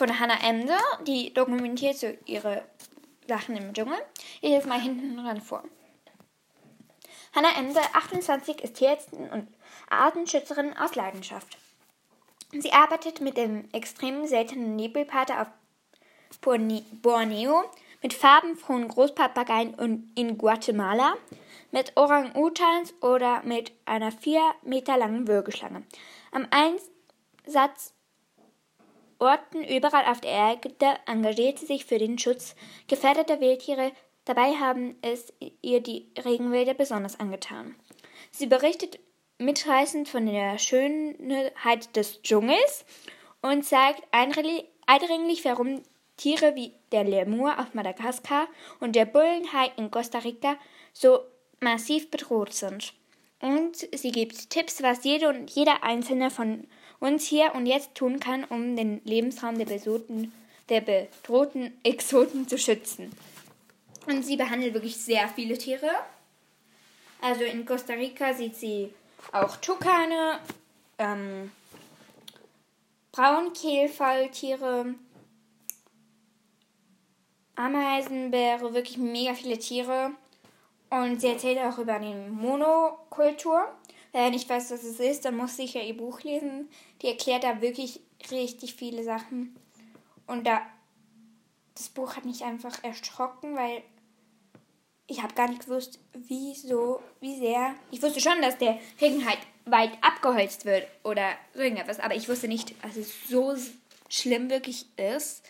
Von 0.00 0.18
Hannah 0.18 0.42
Emde, 0.42 0.78
die 1.06 1.34
dokumentiert 1.34 1.94
so 1.94 2.06
ihre 2.24 2.64
Sachen 3.28 3.54
im 3.54 3.74
Dschungel. 3.74 3.98
Ich 4.40 4.48
lese 4.48 4.66
mal 4.66 4.80
hinten 4.80 5.14
dran 5.14 5.42
vor. 5.42 5.62
Hannah 7.34 7.54
Emde, 7.58 7.80
28, 7.92 8.62
ist 8.62 8.76
Tierärztin 8.76 9.28
und 9.28 9.48
Artenschützerin 9.90 10.74
aus 10.78 10.94
Leidenschaft. 10.94 11.58
Sie 12.50 12.72
arbeitet 12.72 13.20
mit 13.20 13.36
dem 13.36 13.68
extrem 13.74 14.26
seltenen 14.26 14.74
Nebelpater 14.74 15.42
auf 15.42 15.48
Borneo, 16.40 17.64
mit 18.02 18.14
farbenfrohen 18.14 18.88
Großpapageien 18.88 20.10
in 20.14 20.38
Guatemala, 20.38 21.12
mit 21.72 21.94
Orang-Utans 21.98 22.94
oder 23.02 23.42
mit 23.42 23.72
einer 23.84 24.12
vier 24.12 24.40
Meter 24.62 24.96
langen 24.96 25.28
Würgeschlange. 25.28 25.82
Am 26.32 26.48
Einsatz 26.50 27.92
Orten 29.20 29.62
überall 29.62 30.06
auf 30.06 30.20
der 30.20 30.30
Erde 30.30 30.74
engagiert 31.06 31.58
sie 31.58 31.66
sich 31.66 31.84
für 31.84 31.98
den 31.98 32.18
Schutz 32.18 32.56
gefährdeter 32.88 33.40
Wildtiere. 33.40 33.92
Dabei 34.24 34.54
haben 34.54 34.96
es 35.02 35.32
ihr 35.62 35.80
die 35.80 36.08
Regenwälder 36.24 36.74
besonders 36.74 37.20
angetan. 37.20 37.74
Sie 38.30 38.46
berichtet 38.46 38.98
mitreißend 39.38 40.08
von 40.08 40.26
der 40.26 40.58
Schönheit 40.58 41.96
des 41.96 42.22
Dschungels 42.22 42.84
und 43.42 43.64
zeigt 43.64 44.02
eindringlich, 44.10 45.44
warum 45.44 45.82
Tiere 46.16 46.54
wie 46.54 46.74
der 46.92 47.04
Lemur 47.04 47.58
auf 47.58 47.72
Madagaskar 47.72 48.46
und 48.80 48.94
der 48.94 49.06
Bullenhai 49.06 49.72
in 49.76 49.90
Costa 49.90 50.18
Rica 50.18 50.56
so 50.92 51.20
massiv 51.60 52.10
bedroht 52.10 52.52
sind. 52.52 52.92
Und 53.40 53.88
sie 53.94 54.12
gibt 54.12 54.50
Tipps, 54.50 54.82
was 54.82 55.04
jede 55.04 55.28
und 55.28 55.50
jeder 55.50 55.82
einzelne 55.82 56.30
von 56.30 56.66
uns 57.00 57.26
hier 57.26 57.54
und 57.54 57.66
jetzt 57.66 57.94
tun 57.94 58.20
kann, 58.20 58.44
um 58.44 58.76
den 58.76 59.00
Lebensraum 59.04 59.58
der, 59.58 59.64
Besoten, 59.64 60.32
der 60.68 60.82
bedrohten 60.82 61.72
Exoten 61.82 62.46
zu 62.46 62.58
schützen. 62.58 63.10
Und 64.06 64.24
sie 64.24 64.36
behandelt 64.36 64.74
wirklich 64.74 64.96
sehr 64.96 65.28
viele 65.28 65.58
Tiere. 65.58 65.90
Also 67.20 67.44
in 67.44 67.66
Costa 67.66 67.94
Rica 67.94 68.32
sieht 68.32 68.56
sie 68.56 68.92
auch 69.32 69.56
Tukane, 69.56 70.38
ähm, 70.98 71.50
Braunkehlfalltiere, 73.12 74.94
Ameisenbäre, 77.56 78.72
wirklich 78.72 78.96
mega 78.96 79.34
viele 79.34 79.58
Tiere. 79.58 80.12
Und 80.88 81.20
sie 81.20 81.28
erzählt 81.28 81.58
auch 81.58 81.78
über 81.78 81.98
die 81.98 82.14
Monokultur. 82.14 83.68
Wer 84.12 84.30
nicht 84.30 84.48
weiß, 84.48 84.70
was 84.70 84.82
es 84.82 84.98
ist, 84.98 85.24
dann 85.24 85.36
muss 85.36 85.56
sicher 85.56 85.82
ihr 85.82 85.96
Buch 85.96 86.22
lesen. 86.22 86.68
Die 87.00 87.08
erklärt 87.08 87.44
da 87.44 87.60
wirklich 87.60 88.00
richtig 88.30 88.74
viele 88.74 89.04
Sachen. 89.04 89.56
Und 90.26 90.46
da 90.46 90.62
das 91.74 91.88
Buch 91.88 92.16
hat 92.16 92.24
mich 92.24 92.44
einfach 92.44 92.84
erschrocken, 92.84 93.56
weil 93.56 93.82
ich 95.06 95.22
habe 95.22 95.34
gar 95.34 95.48
nicht 95.48 95.64
gewusst, 95.64 95.98
wie 96.12 96.54
so, 96.54 97.02
wie 97.20 97.38
sehr. 97.38 97.74
Ich 97.90 98.02
wusste 98.02 98.20
schon, 98.20 98.40
dass 98.42 98.58
der 98.58 98.78
Regen 99.00 99.26
halt 99.26 99.38
weit 99.64 99.92
abgeholzt 100.02 100.64
wird 100.64 100.86
oder 101.04 101.32
so 101.54 101.60
irgendetwas, 101.60 101.98
aber 101.98 102.14
ich 102.14 102.28
wusste 102.28 102.48
nicht, 102.48 102.74
dass 102.84 102.96
es 102.96 103.28
so 103.28 103.56
schlimm 104.08 104.50
wirklich 104.50 104.86
ist. 104.96 105.42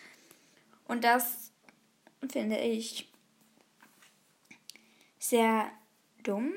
Und 0.87 1.05
das 1.05 1.51
finde 2.29 2.59
ich 2.59 3.09
sehr 5.19 5.71
dumm. 6.23 6.53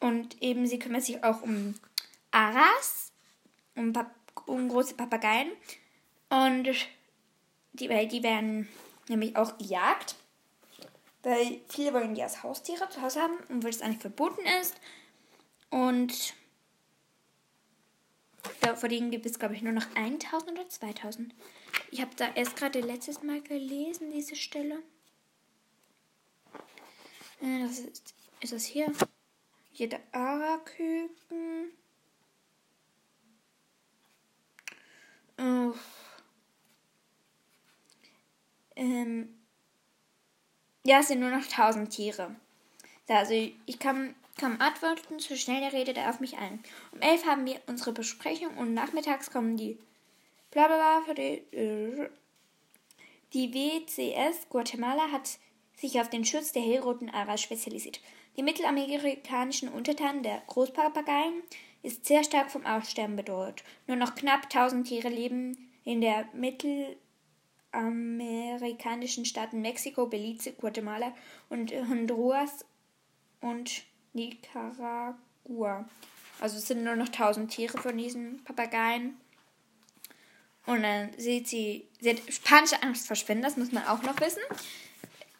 Und 0.00 0.40
eben 0.42 0.66
sie 0.66 0.78
kümmert 0.78 1.04
sich 1.04 1.22
auch 1.24 1.42
um 1.42 1.74
Aras, 2.30 3.12
um, 3.74 3.92
Pap 3.92 4.14
um 4.46 4.68
große 4.68 4.94
Papageien. 4.94 5.50
Und 6.30 6.68
die, 7.72 7.88
die 8.08 8.22
werden 8.22 8.68
nämlich 9.08 9.36
auch 9.36 9.58
gejagt. 9.58 10.16
Weil 11.22 11.60
viele 11.68 11.92
wollen 11.92 12.14
die 12.14 12.22
als 12.22 12.42
Haustiere 12.42 12.88
zu 12.88 13.02
Hause 13.02 13.20
haben 13.20 13.38
weil 13.64 13.70
es 13.70 13.82
eigentlich 13.82 14.00
verboten 14.00 14.46
ist. 14.60 14.76
Und 15.70 16.34
vor 18.76 18.88
denen 18.88 19.10
gibt 19.10 19.26
es, 19.26 19.38
glaube 19.38 19.54
ich, 19.54 19.62
nur 19.62 19.72
noch 19.72 19.86
1000 19.94 20.52
oder 20.52 20.68
2000. 20.68 21.34
Ich 21.90 22.00
habe 22.00 22.10
da 22.16 22.28
erst 22.34 22.56
gerade 22.56 22.80
letztes 22.80 23.22
Mal 23.22 23.42
gelesen, 23.42 24.10
diese 24.12 24.36
Stelle. 24.36 24.82
Äh, 27.40 27.62
das 27.62 27.78
ist, 27.80 28.14
ist 28.40 28.52
das 28.52 28.64
hier? 28.64 28.92
Jeder 29.78 30.00
Araküken. 30.10 31.70
Oh. 35.38 35.72
Ähm. 38.74 39.38
Ja, 40.84 40.98
es 40.98 41.08
sind 41.08 41.20
nur 41.20 41.30
noch 41.30 41.44
1000 41.44 41.90
Tiere. 41.90 42.34
Also, 43.06 43.34
ich 43.34 43.78
kann 43.78 44.16
kaum 44.36 44.60
antworten, 44.60 45.20
zu 45.20 45.36
schnell 45.36 45.62
redet 45.68 45.96
er 45.96 46.10
auf 46.10 46.18
mich 46.18 46.36
ein. 46.38 46.60
Um 46.90 47.00
11 47.00 47.24
haben 47.24 47.46
wir 47.46 47.60
unsere 47.68 47.92
Besprechung 47.92 48.56
und 48.58 48.74
nachmittags 48.74 49.30
kommen 49.30 49.56
die 49.56 49.78
Blablabla 50.50 51.02
für 51.06 51.14
die. 51.14 51.56
Äh, 51.56 52.10
die 53.32 53.52
WCS 53.54 54.48
Guatemala 54.48 55.12
hat 55.12 55.38
sich 55.76 56.00
auf 56.00 56.10
den 56.10 56.24
Schutz 56.24 56.50
der 56.50 56.62
hellroten 56.62 57.10
Aras 57.10 57.42
spezialisiert. 57.42 58.00
Die 58.38 58.44
mittelamerikanischen 58.44 59.68
Untertanen 59.68 60.22
der 60.22 60.40
Großpapageien 60.46 61.42
ist 61.82 62.06
sehr 62.06 62.24
stark 62.24 62.50
vom 62.50 62.64
Aussterben 62.64 63.16
bedroht. 63.16 63.62
Nur 63.86 63.96
noch 63.96 64.14
knapp 64.14 64.44
1000 64.44 64.86
Tiere 64.86 65.08
leben 65.08 65.70
in 65.84 66.00
der 66.00 66.28
mittelamerikanischen 66.32 69.24
Staaten 69.24 69.60
Mexiko, 69.60 70.06
Belize, 70.06 70.52
Guatemala 70.52 71.12
und 71.48 71.72
Honduras 71.72 72.64
und 73.40 73.82
Nicaragua. 74.12 75.88
Also 76.40 76.58
es 76.58 76.68
sind 76.68 76.84
nur 76.84 76.94
noch 76.94 77.08
1000 77.08 77.50
Tiere 77.50 77.78
von 77.78 77.98
diesen 77.98 78.44
Papageien. 78.44 79.16
Und 80.64 80.82
dann 80.82 81.10
sieht 81.18 81.48
sie, 81.48 81.88
sie 82.00 82.10
hat 82.10 82.20
panische 82.44 82.80
Angst 82.82 83.08
vor 83.08 83.16
Spinnen, 83.16 83.42
das 83.42 83.56
muss 83.56 83.72
man 83.72 83.84
auch 83.86 84.02
noch 84.02 84.20
wissen 84.20 84.42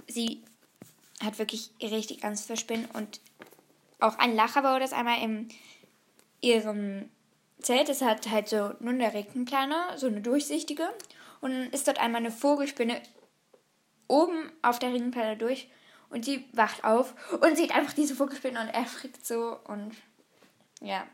sie 0.09 0.43
hat 1.23 1.39
wirklich 1.39 1.71
richtig 1.83 2.25
Angst 2.25 2.47
vor 2.47 2.57
Spinnen 2.57 2.87
und 2.93 3.21
auch 4.01 4.19
ein 4.19 4.37
Lacher 4.37 4.63
war 4.63 4.79
das 4.79 4.93
einmal 4.93 5.23
in 5.23 5.49
ihrem 6.41 7.11
Zelt. 7.61 7.89
Es 7.89 8.03
hat 8.03 8.31
halt 8.31 8.49
so 8.49 8.73
nur 8.81 8.93
eine 8.93 9.13
Regenplane, 9.13 9.75
so 9.97 10.07
eine 10.07 10.21
durchsichtige. 10.21 10.89
Und 11.41 11.51
dann 11.53 11.71
ist 11.71 11.89
dort 11.89 11.99
einmal 11.99 12.21
eine 12.21 12.31
Vogelspinne 12.31 13.01
oben 14.07 14.51
auf 14.63 14.79
der 14.79 14.93
Regenplane 14.93 15.37
durch 15.37 15.69
und 16.11 16.25
sie 16.25 16.45
wacht 16.53 16.85
auf 16.85 17.15
und 17.41 17.57
sieht 17.57 17.75
einfach 17.75 17.93
diese 17.93 18.15
Vogelspinne 18.15 18.61
und 18.61 18.69
erschrickt 18.69 19.25
so 19.27 19.59
und 19.67 19.93
ja. 20.81 21.07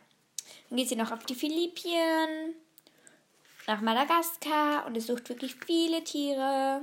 Dann 0.69 0.77
geht 0.77 0.89
sie 0.89 0.97
noch 0.97 1.11
auf 1.11 1.25
die 1.25 1.35
Philippinen, 1.35 2.55
nach 3.67 3.81
Madagaskar 3.81 4.87
und 4.87 4.97
es 4.97 5.07
sucht 5.07 5.29
wirklich 5.29 5.57
viele 5.57 6.05
Tiere. 6.05 6.83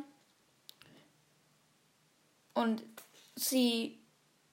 Und 2.54 2.84
sie 3.41 3.99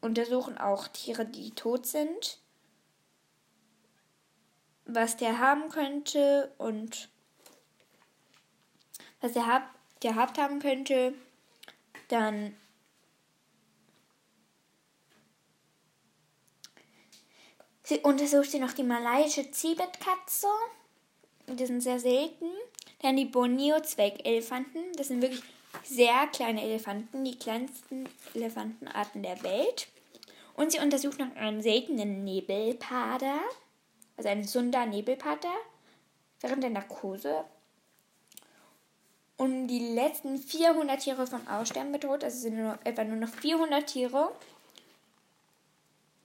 untersuchen 0.00 0.58
auch 0.58 0.88
Tiere, 0.88 1.26
die 1.26 1.50
tot 1.50 1.86
sind, 1.86 2.38
was 4.84 5.16
der 5.16 5.38
haben 5.38 5.68
könnte 5.68 6.52
und 6.58 7.08
was 9.20 9.34
er 9.36 9.46
hab, 9.46 9.62
gehabt 10.00 10.38
haben 10.38 10.60
könnte. 10.60 11.14
Dann 12.08 12.56
sie 17.82 17.98
untersucht 18.00 18.50
sie 18.50 18.60
noch 18.60 18.72
die 18.72 18.84
malaiische 18.84 19.50
Zibetkatze. 19.50 20.46
Die 21.48 21.66
sind 21.66 21.80
sehr 21.80 21.98
selten. 21.98 22.46
Dann 23.00 23.16
die 23.16 23.24
Borneo-Zweckelefanten. 23.24 24.92
Das 24.96 25.08
sind 25.08 25.22
wirklich 25.22 25.42
sehr 25.84 26.26
kleine 26.28 26.62
Elefanten, 26.62 27.24
die 27.24 27.38
kleinsten 27.38 28.08
Elefantenarten 28.34 29.22
der 29.22 29.42
Welt. 29.42 29.88
Und 30.54 30.72
sie 30.72 30.80
untersucht 30.80 31.18
noch 31.18 31.34
einen 31.36 31.62
seltenen 31.62 32.24
Nebelpader, 32.24 33.38
also 34.16 34.28
einen 34.28 34.44
Sunda-Nebelpader, 34.44 35.54
während 36.40 36.62
der 36.62 36.70
Narkose. 36.70 37.44
Und 39.36 39.68
die 39.68 39.94
letzten 39.94 40.36
400 40.36 41.00
Tiere 41.00 41.26
von 41.26 41.46
Aussterben 41.46 41.92
bedroht, 41.92 42.24
also 42.24 42.36
sind 42.38 42.56
nur, 42.56 42.76
etwa 42.82 43.04
nur 43.04 43.18
noch 43.18 43.28
400 43.28 43.86
Tiere. 43.86 44.32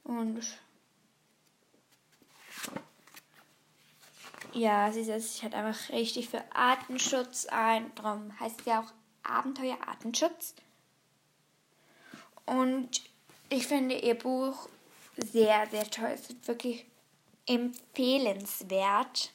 Und 0.03 0.41
ja, 4.53 4.91
sie 4.91 5.03
setzt 5.03 5.33
sich 5.33 5.43
halt 5.43 5.53
einfach 5.53 5.89
richtig 5.89 6.29
für 6.29 6.43
Artenschutz 6.53 7.45
ein. 7.45 7.91
Darum 7.95 8.37
heißt 8.39 8.65
ja 8.65 8.81
auch 8.81 8.91
Abenteuer 9.23 9.77
Artenschutz. 9.85 10.55
Und 12.45 13.01
ich 13.49 13.67
finde 13.67 13.95
ihr 13.95 14.15
Buch 14.15 14.67
sehr, 15.17 15.67
sehr 15.67 15.89
toll. 15.89 16.11
Es 16.13 16.29
ist 16.29 16.47
wirklich 16.47 16.85
empfehlenswert. 17.45 19.31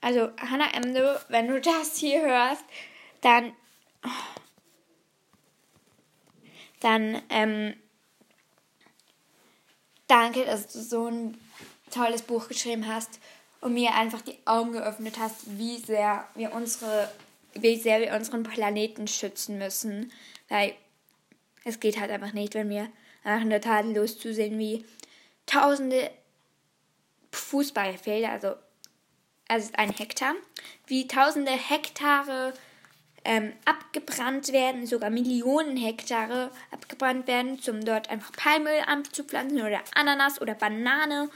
Also, 0.00 0.30
Hannah 0.38 0.72
Emde, 0.72 1.20
wenn 1.28 1.48
du 1.48 1.60
das 1.60 1.96
hier 1.96 2.22
hörst, 2.22 2.64
dann. 3.22 3.52
Dann, 6.80 7.22
ähm. 7.30 7.74
Danke, 10.06 10.44
dass 10.44 10.68
du 10.68 10.80
so 10.80 11.08
ein 11.08 11.36
tolles 11.90 12.22
Buch 12.22 12.46
geschrieben 12.46 12.86
hast 12.86 13.18
und 13.60 13.74
mir 13.74 13.94
einfach 13.94 14.20
die 14.20 14.38
Augen 14.44 14.72
geöffnet 14.72 15.16
hast, 15.18 15.58
wie 15.58 15.78
sehr 15.78 16.28
wir 16.36 16.52
unsere, 16.52 17.10
wie 17.60 17.76
sehr 17.76 18.00
wir 18.00 18.14
unseren 18.14 18.42
Planeten 18.42 19.08
schützen 19.08 19.58
müssen. 19.58 20.12
Weil 20.48 20.74
es 21.64 21.80
geht 21.80 21.98
halt 22.00 22.10
einfach 22.10 22.32
nicht, 22.32 22.54
wenn 22.54 22.68
wir 22.68 22.88
einfach 23.24 23.46
nur 23.46 23.60
tatenlos 23.60 24.18
zusehen, 24.18 24.58
wie 24.58 24.84
tausende 25.46 26.10
Fußballfelder, 27.32 28.30
also 28.30 28.54
also 29.48 29.70
ein 29.76 29.90
Hektar, 29.90 30.34
wie 30.86 31.06
tausende 31.06 31.52
Hektare 31.52 32.52
ähm, 33.24 33.52
abgebrannt 33.64 34.52
werden, 34.52 34.86
sogar 34.86 35.10
Millionen 35.10 35.76
Hektare 35.76 36.50
abgebrannt 36.70 37.26
werden, 37.26 37.58
um 37.68 37.84
dort 37.84 38.10
einfach 38.10 38.32
Palmöl 38.32 38.80
anzupflanzen 38.86 39.60
oder 39.60 39.82
Ananas 39.94 40.40
oder 40.40 40.54
Banane. 40.54 41.28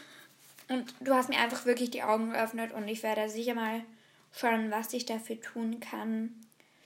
Und 0.68 0.94
du 1.00 1.14
hast 1.14 1.28
mir 1.28 1.38
einfach 1.38 1.66
wirklich 1.66 1.90
die 1.90 2.02
Augen 2.02 2.32
geöffnet 2.32 2.72
und 2.72 2.86
ich 2.86 3.02
werde 3.02 3.28
sicher 3.28 3.54
mal 3.54 3.82
schauen, 4.32 4.70
was 4.70 4.92
ich 4.92 5.06
dafür 5.06 5.40
tun 5.40 5.80
kann, 5.80 6.34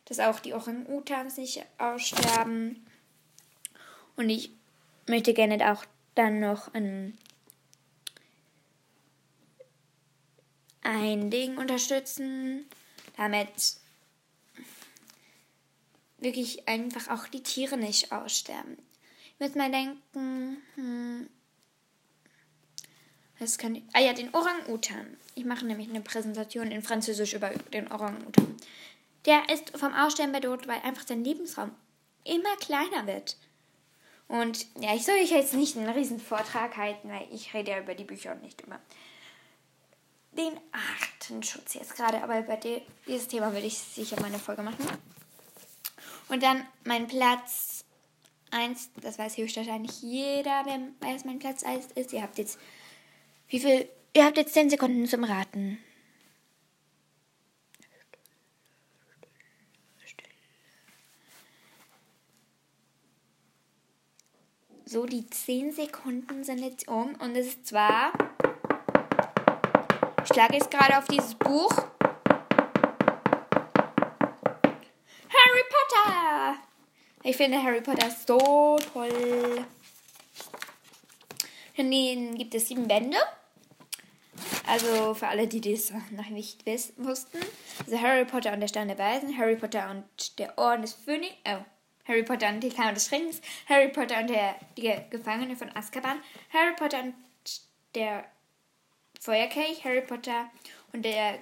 dass 0.06 0.20
auch 0.20 0.40
die 0.40 0.54
Orang-Utans 0.54 1.36
nicht 1.36 1.64
aussterben. 1.78 2.86
Und 4.16 4.30
ich 4.30 4.50
möchte 5.06 5.34
gerne 5.34 5.72
auch 5.72 5.84
dann 6.14 6.40
noch 6.40 6.72
ein 6.74 7.16
ein 10.84 11.30
Ding 11.30 11.56
unterstützen, 11.56 12.66
damit 13.16 13.78
wirklich 16.18 16.68
einfach 16.68 17.08
auch 17.08 17.26
die 17.26 17.42
Tiere 17.42 17.76
nicht 17.76 18.12
aussterben. 18.12 18.76
Ich 19.34 19.40
würde 19.40 19.58
mal 19.58 19.70
denken, 19.70 20.58
hm, 20.74 21.28
was 23.38 23.58
kann 23.58 23.74
ich, 23.74 23.82
ah 23.92 24.00
ja, 24.00 24.12
den 24.12 24.32
Orang-Utan. 24.34 25.16
Ich 25.34 25.44
mache 25.44 25.66
nämlich 25.66 25.88
eine 25.88 26.00
Präsentation 26.00 26.70
in 26.70 26.82
Französisch 26.82 27.34
über 27.34 27.50
den 27.72 27.90
Orang-Utan. 27.90 28.56
Der 29.26 29.48
ist 29.52 29.76
vom 29.76 29.92
Aussterben 29.94 30.32
bedroht, 30.32 30.68
weil 30.68 30.80
einfach 30.82 31.06
sein 31.06 31.24
Lebensraum 31.24 31.72
immer 32.24 32.56
kleiner 32.56 33.06
wird. 33.06 33.36
Und 34.28 34.66
ja, 34.80 34.94
ich 34.94 35.04
soll 35.04 35.16
euch 35.16 35.30
jetzt 35.30 35.54
nicht 35.54 35.76
einen 35.76 35.88
riesen 35.88 36.18
Vortrag 36.18 36.76
halten, 36.76 37.08
weil 37.10 37.26
ich 37.30 37.52
rede 37.54 37.72
ja 37.72 37.80
über 37.80 37.94
die 37.94 38.04
Bücher 38.04 38.32
und 38.32 38.42
nicht 38.42 38.60
über 38.62 38.78
den 40.32 40.58
Artenschutz 40.72 41.74
jetzt 41.74 41.94
gerade, 41.96 42.22
aber 42.22 42.40
über 42.40 42.56
die, 42.56 42.82
dieses 43.06 43.28
Thema 43.28 43.52
würde 43.52 43.66
ich 43.66 43.78
sicher 43.78 44.20
mal 44.20 44.26
eine 44.26 44.38
Folge 44.38 44.62
machen. 44.62 44.86
Und 46.28 46.42
dann 46.42 46.66
mein 46.84 47.06
Platz 47.06 47.84
1, 48.50 48.90
das 49.00 49.18
weiß 49.18 49.36
höchstwahrscheinlich 49.36 50.02
jeder, 50.02 50.62
wer 50.64 50.80
weiß 51.00 51.24
mein 51.24 51.38
Platz 51.38 51.62
1 51.62 51.92
ist. 51.92 52.12
Ihr 52.12 52.22
habt 52.22 52.38
jetzt, 52.38 52.58
wie 53.48 53.60
viel, 53.60 53.88
ihr 54.14 54.24
habt 54.24 54.36
jetzt 54.36 54.54
10 54.54 54.70
Sekunden 54.70 55.06
zum 55.06 55.24
Raten. 55.24 55.78
So, 64.86 65.06
die 65.06 65.28
10 65.28 65.72
Sekunden 65.72 66.44
sind 66.44 66.58
jetzt 66.58 66.86
um 66.86 67.14
und 67.16 67.34
es 67.34 67.46
ist 67.46 67.66
zwar 67.66 68.12
ich 70.24 70.32
schlage 70.32 70.54
jetzt 70.54 70.70
gerade 70.70 70.96
auf 70.96 71.04
dieses 71.06 71.34
Buch. 71.34 71.70
Harry 75.28 75.64
Potter! 75.68 76.56
Ich 77.22 77.36
finde 77.36 77.62
Harry 77.62 77.82
Potter 77.82 78.10
so 78.10 78.78
toll. 78.94 79.66
In 81.74 81.90
denen 81.90 82.36
gibt 82.36 82.54
es 82.54 82.68
sieben 82.68 82.86
Bände. 82.86 83.16
Also 84.66 85.14
für 85.14 85.28
alle, 85.28 85.46
die 85.46 85.60
das 85.60 85.92
noch 86.10 86.28
nicht 86.28 86.64
wussten. 86.96 87.38
Also 87.84 88.00
Harry 88.00 88.24
Potter 88.24 88.52
und 88.52 88.60
der 88.60 88.68
Stein 88.68 88.88
der 88.88 88.98
Weisen, 88.98 89.36
Harry 89.36 89.56
Potter 89.56 89.90
und 89.90 90.38
der 90.38 90.56
Orden 90.58 90.82
des 90.82 90.94
Phönix, 90.94 91.34
oh, 91.46 91.64
Harry 92.06 92.22
Potter 92.22 92.48
und 92.48 92.60
die 92.60 92.70
Kammer 92.70 92.92
des 92.92 93.10
Rings, 93.12 93.40
Harry 93.68 93.88
Potter 93.88 94.20
und 94.20 94.28
der 94.28 94.56
die 94.76 94.92
Gefangene 95.10 95.56
von 95.56 95.74
Azkaban, 95.74 96.18
Harry 96.52 96.74
Potter 96.76 97.02
und 97.02 97.14
der 97.94 98.24
Feuerkelch, 99.20 99.84
Harry 99.84 100.02
Potter 100.02 100.50
und 100.92 101.04
der 101.04 101.38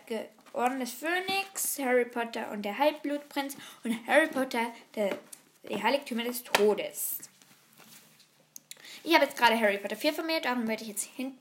Orden 0.52 0.80
des 0.80 0.92
Phönix, 0.92 1.78
Harry 1.78 2.04
Potter 2.04 2.50
und 2.50 2.62
der 2.62 2.78
Halbblutprinz 2.78 3.56
und 3.84 4.06
Harry 4.06 4.28
Potter, 4.28 4.72
der, 4.94 5.16
die 5.68 5.82
Heiligtümer 5.82 6.24
des 6.24 6.44
Todes. 6.44 7.18
Ich 9.04 9.14
habe 9.14 9.24
jetzt 9.24 9.36
gerade 9.36 9.58
Harry 9.58 9.78
Potter 9.78 9.96
4 9.96 10.12
von 10.12 10.26
mir, 10.26 10.40
darum 10.40 10.68
werde 10.68 10.82
ich 10.82 10.88
jetzt 10.88 11.04
hin, 11.04 11.36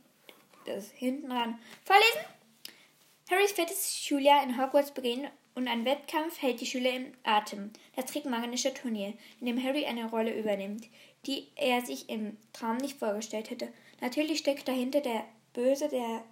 das 0.65 0.91
hinten 0.91 1.29
dran 1.29 1.59
vorlesen. 1.83 2.21
Harrys 3.29 3.51
viertes 3.51 3.97
Schuljahr 3.97 4.43
in 4.43 4.61
Hogwarts 4.61 4.91
beginnt 4.91 5.29
und 5.55 5.67
ein 5.67 5.85
Wettkampf 5.85 6.41
hält 6.41 6.59
die 6.59 6.65
Schüler 6.65 6.91
im 6.91 7.13
Atem. 7.23 7.71
Das 7.95 8.05
Trickmagische 8.05 8.73
Turnier, 8.73 9.13
in 9.39 9.45
dem 9.45 9.63
Harry 9.63 9.85
eine 9.85 10.09
Rolle 10.09 10.37
übernimmt, 10.37 10.87
die 11.25 11.47
er 11.55 11.81
sich 11.81 12.09
im 12.09 12.37
Traum 12.51 12.77
nicht 12.77 12.97
vorgestellt 12.97 13.49
hätte. 13.49 13.71
Natürlich 14.01 14.39
steckt 14.39 14.67
dahinter 14.67 15.01
der 15.01 15.23
Böse, 15.53 15.87
der 15.87 16.23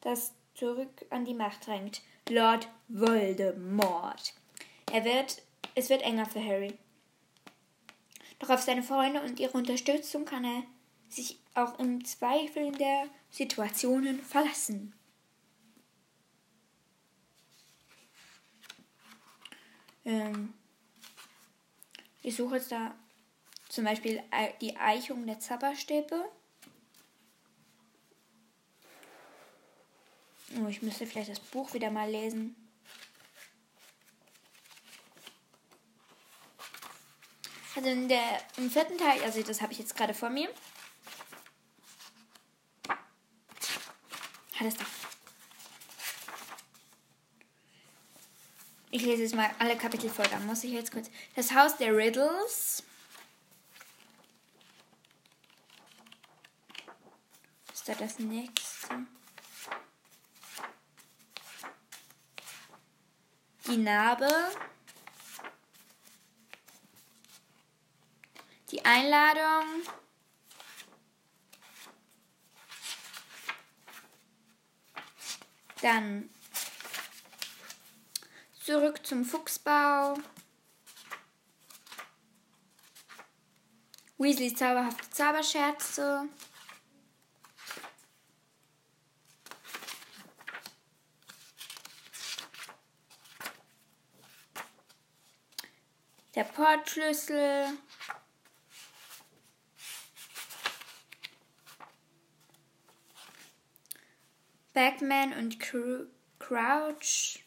das 0.00 0.32
zurück 0.54 1.04
an 1.10 1.24
die 1.24 1.34
Macht 1.34 1.66
drängt. 1.66 2.02
Lord 2.28 2.68
Voldemort. 2.88 4.34
Er 4.92 5.04
wird, 5.04 5.42
es 5.74 5.90
wird 5.90 6.02
enger 6.02 6.26
für 6.26 6.44
Harry. 6.44 6.74
Doch 8.40 8.50
auf 8.50 8.62
seine 8.62 8.82
Freunde 8.82 9.20
und 9.22 9.38
ihre 9.38 9.56
Unterstützung 9.56 10.24
kann 10.24 10.44
er 10.44 10.64
sich 11.08 11.38
auch 11.54 11.78
im 11.78 12.04
Zweifel 12.04 12.72
der 12.72 13.06
Situationen 13.30 14.20
verlassen. 14.20 14.94
Ähm, 20.06 20.54
ich 22.22 22.34
suche 22.34 22.56
jetzt 22.56 22.72
da 22.72 22.94
zum 23.68 23.84
Beispiel 23.84 24.22
die 24.60 24.76
Eichung 24.76 25.26
der 25.26 25.38
Zapperstäbe. 25.38 26.24
Oh, 30.58 30.66
ich 30.66 30.80
müsste 30.80 31.06
vielleicht 31.06 31.30
das 31.30 31.40
Buch 31.40 31.74
wieder 31.74 31.90
mal 31.90 32.10
lesen. 32.10 32.56
Also 37.80 37.92
in 37.92 38.08
der, 38.08 38.42
im 38.58 38.70
vierten 38.70 38.98
Teil, 38.98 39.22
also 39.22 39.42
das 39.42 39.62
habe 39.62 39.72
ich 39.72 39.78
jetzt 39.78 39.96
gerade 39.96 40.12
vor 40.12 40.28
mir. 40.28 40.50
Hat 42.86 44.66
es 44.66 44.76
doch. 44.76 44.84
Ich 48.90 49.00
lese 49.00 49.22
jetzt 49.22 49.34
mal 49.34 49.48
alle 49.58 49.78
Kapitel 49.78 50.10
vor, 50.10 50.26
dann 50.26 50.44
muss 50.46 50.62
ich 50.62 50.72
jetzt 50.72 50.92
kurz. 50.92 51.08
Das 51.34 51.54
Haus 51.54 51.78
der 51.78 51.96
Riddles. 51.96 52.82
Ist 57.72 57.88
da 57.88 57.94
das 57.94 58.18
nächste? 58.18 59.06
die 63.66 63.76
Narbe, 63.76 64.28
die 68.80 68.84
Einladung, 68.84 69.82
dann 75.82 76.30
zurück 78.62 79.04
zum 79.04 79.24
Fuchsbau, 79.24 80.14
Weasleys 84.18 84.56
zauberhafte 84.56 85.10
Zauberscherze, 85.10 86.28
der 96.34 96.44
Portschlüssel. 96.44 97.78
Backman 104.72 105.32
und 105.32 105.58
Crouch. 106.38 107.44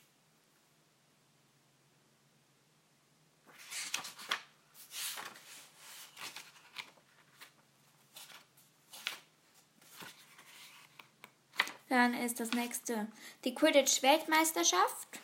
Dann 11.90 12.16
ist 12.16 12.40
das 12.40 12.52
nächste 12.52 13.08
die 13.44 13.54
Quidditch-Weltmeisterschaft. 13.54 15.20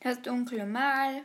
Das 0.00 0.22
dunkle 0.22 0.64
Mal. 0.64 1.24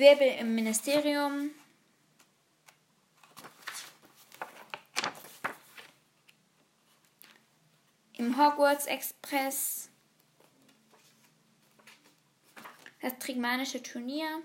Wirbel 0.00 0.34
im 0.40 0.54
Ministerium. 0.54 1.50
Im 8.14 8.38
Hogwarts 8.38 8.86
Express. 8.86 9.90
Das 13.02 13.18
Trigmanische 13.18 13.82
Turnier. 13.82 14.40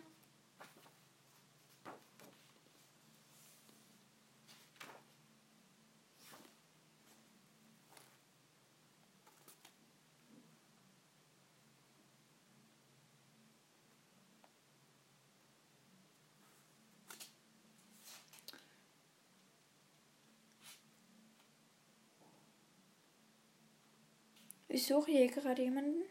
Ich 24.76 24.88
suche 24.88 25.10
hier 25.10 25.28
gerade 25.28 25.62
jemanden. 25.62 26.04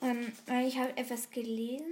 Ähm, 0.00 0.32
ich 0.64 0.78
habe 0.78 0.96
etwas 0.96 1.28
gelesen. 1.32 1.90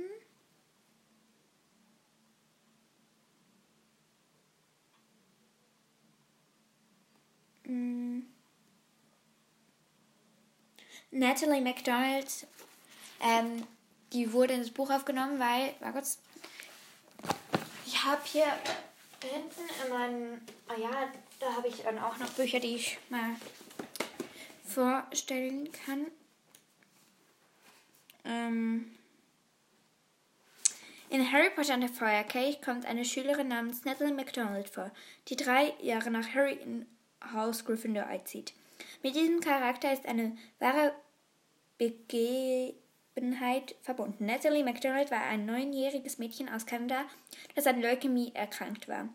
Mm. 7.65 8.21
Natalie 11.11 11.61
McDonald 11.61 12.47
ähm, 13.21 13.67
die 14.13 14.33
wurde 14.33 14.55
ins 14.55 14.71
Buch 14.71 14.91
aufgenommen, 14.91 15.39
weil, 15.39 15.75
war 15.81 15.93
kurz, 15.93 16.19
ich 17.87 18.05
habe 18.05 18.21
hier 18.25 18.47
hinten 19.23 19.61
in 19.85 19.93
meinem, 19.93 20.41
ah 20.69 20.79
ja, 20.79 20.91
da 21.41 21.55
habe 21.55 21.69
ich 21.69 21.83
dann 21.83 21.99
auch 21.99 22.17
noch 22.19 22.31
Bücher, 22.31 22.61
die 22.61 22.77
ich 22.77 22.99
mal 23.11 23.37
vorstellen 24.65 25.71
kann. 25.73 26.07
Ähm, 28.25 28.95
in 31.11 31.33
Harry 31.33 31.51
Potter 31.51 31.75
und 31.75 31.81
der 31.81 31.89
Feuerkelch 31.89 32.61
kommt 32.61 32.85
eine 32.85 33.05
Schülerin 33.05 33.49
namens 33.49 33.85
Natalie 33.85 34.13
MacDonald 34.13 34.69
vor, 34.69 34.91
die 35.29 35.37
drei 35.37 35.73
Jahre 35.81 36.11
nach 36.11 36.35
Harry 36.35 36.55
in 36.55 36.87
Haus 37.33 37.65
Gryffindor 37.65 38.07
einzieht. 38.07 38.53
Mit 39.03 39.15
diesem 39.15 39.41
Charakter 39.41 39.93
ist 39.93 40.07
eine 40.07 40.37
wahre 40.59 40.95
Begegnung 41.79 42.88
Betroffenheit 43.19 43.75
verbunden. 43.83 44.27
Natalie 44.27 44.65
MacDonald 44.65 45.11
war 45.11 45.23
ein 45.23 45.45
neunjähriges 45.45 46.19
Mädchen 46.19 46.49
aus 46.49 46.67
Kanada, 46.67 47.05
das 47.55 47.67
an 47.67 47.83
Leukämie 47.83 48.33
erkrankt 48.35 48.89
war. 48.89 49.09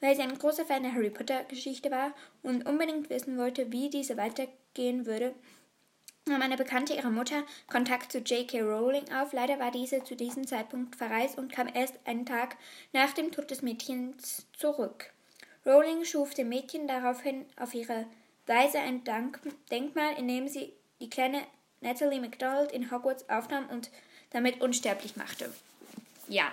Weil 0.00 0.16
sie 0.16 0.22
ein 0.22 0.38
großer 0.38 0.64
Fan 0.64 0.82
der 0.82 0.94
Harry 0.94 1.10
Potter 1.10 1.44
Geschichte 1.44 1.90
war 1.90 2.12
und 2.42 2.66
unbedingt 2.66 3.10
wissen 3.10 3.36
wollte, 3.36 3.70
wie 3.70 3.90
diese 3.90 4.16
weitergehen 4.16 5.04
würde, 5.04 5.34
nahm 6.26 6.40
eine 6.40 6.56
Bekannte 6.56 6.94
ihrer 6.94 7.10
Mutter 7.10 7.42
Kontakt 7.66 8.12
zu 8.12 8.18
J.K. 8.18 8.62
Rowling 8.62 9.12
auf. 9.12 9.32
Leider 9.32 9.58
war 9.58 9.70
diese 9.70 10.02
zu 10.04 10.16
diesem 10.16 10.46
Zeitpunkt 10.46 10.96
verreist 10.96 11.36
und 11.36 11.52
kam 11.52 11.68
erst 11.72 11.98
einen 12.06 12.24
Tag 12.24 12.56
nach 12.92 13.12
dem 13.12 13.30
Tod 13.30 13.50
des 13.50 13.62
Mädchens 13.62 14.46
zurück. 14.56 15.12
Rowling 15.66 16.04
schuf 16.04 16.32
dem 16.32 16.48
Mädchen 16.48 16.88
daraufhin 16.88 17.44
auf 17.56 17.74
ihre 17.74 18.06
Weise 18.46 18.78
ein 18.78 19.04
Dank 19.04 19.40
Denkmal, 19.70 20.14
in 20.18 20.28
dem 20.28 20.48
sie 20.48 20.72
die 21.00 21.10
kleine 21.10 21.42
Natalie 21.80 22.20
MacDonald 22.20 22.72
in 22.72 22.90
Hogwarts 22.90 23.28
aufnahm 23.28 23.68
und 23.68 23.90
damit 24.30 24.60
unsterblich 24.60 25.16
machte. 25.16 25.52
Ja. 26.28 26.50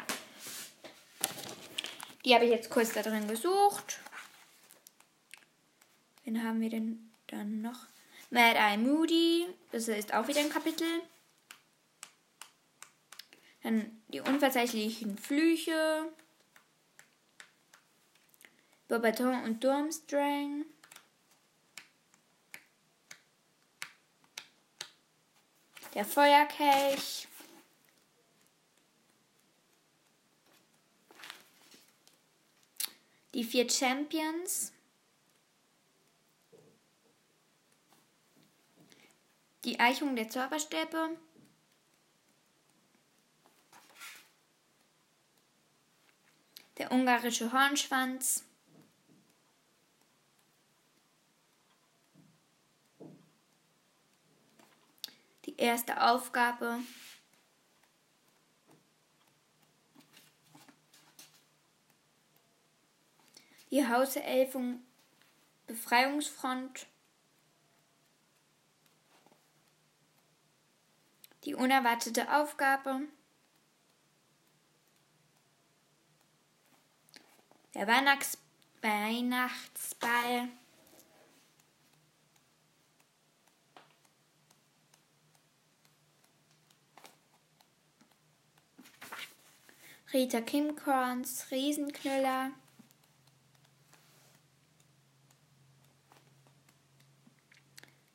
Die 2.25 2.33
habe 2.33 2.45
ich 2.45 2.51
jetzt 2.51 2.69
kurz 2.69 2.93
da 2.93 3.01
drin 3.01 3.27
gesucht. 3.27 3.99
Wen 6.23 6.43
haben 6.43 6.59
wir 6.59 6.69
denn 6.69 7.11
dann 7.27 7.61
noch? 7.61 7.85
Mad 8.29 8.57
Eye 8.57 8.77
Moody, 8.77 9.47
das 9.71 9.87
ist 9.87 10.13
auch 10.13 10.27
wieder 10.27 10.41
ein 10.41 10.49
Kapitel. 10.49 10.87
Dann 13.63 14.01
die 14.09 14.19
unverzeihlichen 14.19 15.17
Flüche. 15.17 16.11
Bobaton 18.87 19.43
und 19.43 19.63
Durmstrang. 19.63 20.65
Der 25.97 26.05
Feuerkelch. 26.05 27.27
Die 33.33 33.43
vier 33.43 33.67
Champions. 33.67 34.73
Die 39.65 39.79
Eichung 39.79 40.15
der 40.15 40.29
Zauberstäbe. 40.29 41.17
Der 46.77 46.91
ungarische 46.91 47.51
Hornschwanz. 47.51 48.46
Erste 55.57 56.01
Aufgabe. 56.01 56.79
Die 63.71 63.87
Hauselfen 63.87 64.85
Befreiungsfront. 65.65 66.87
Die 71.43 71.55
unerwartete 71.55 72.33
Aufgabe. 72.33 73.01
Der 77.73 77.87
Weihnachts 77.87 78.37
Weihnachtsball. 78.81 80.49
Rita 90.13 90.39
Kimkorns 90.39 91.51
Riesenknüller. 91.51 92.51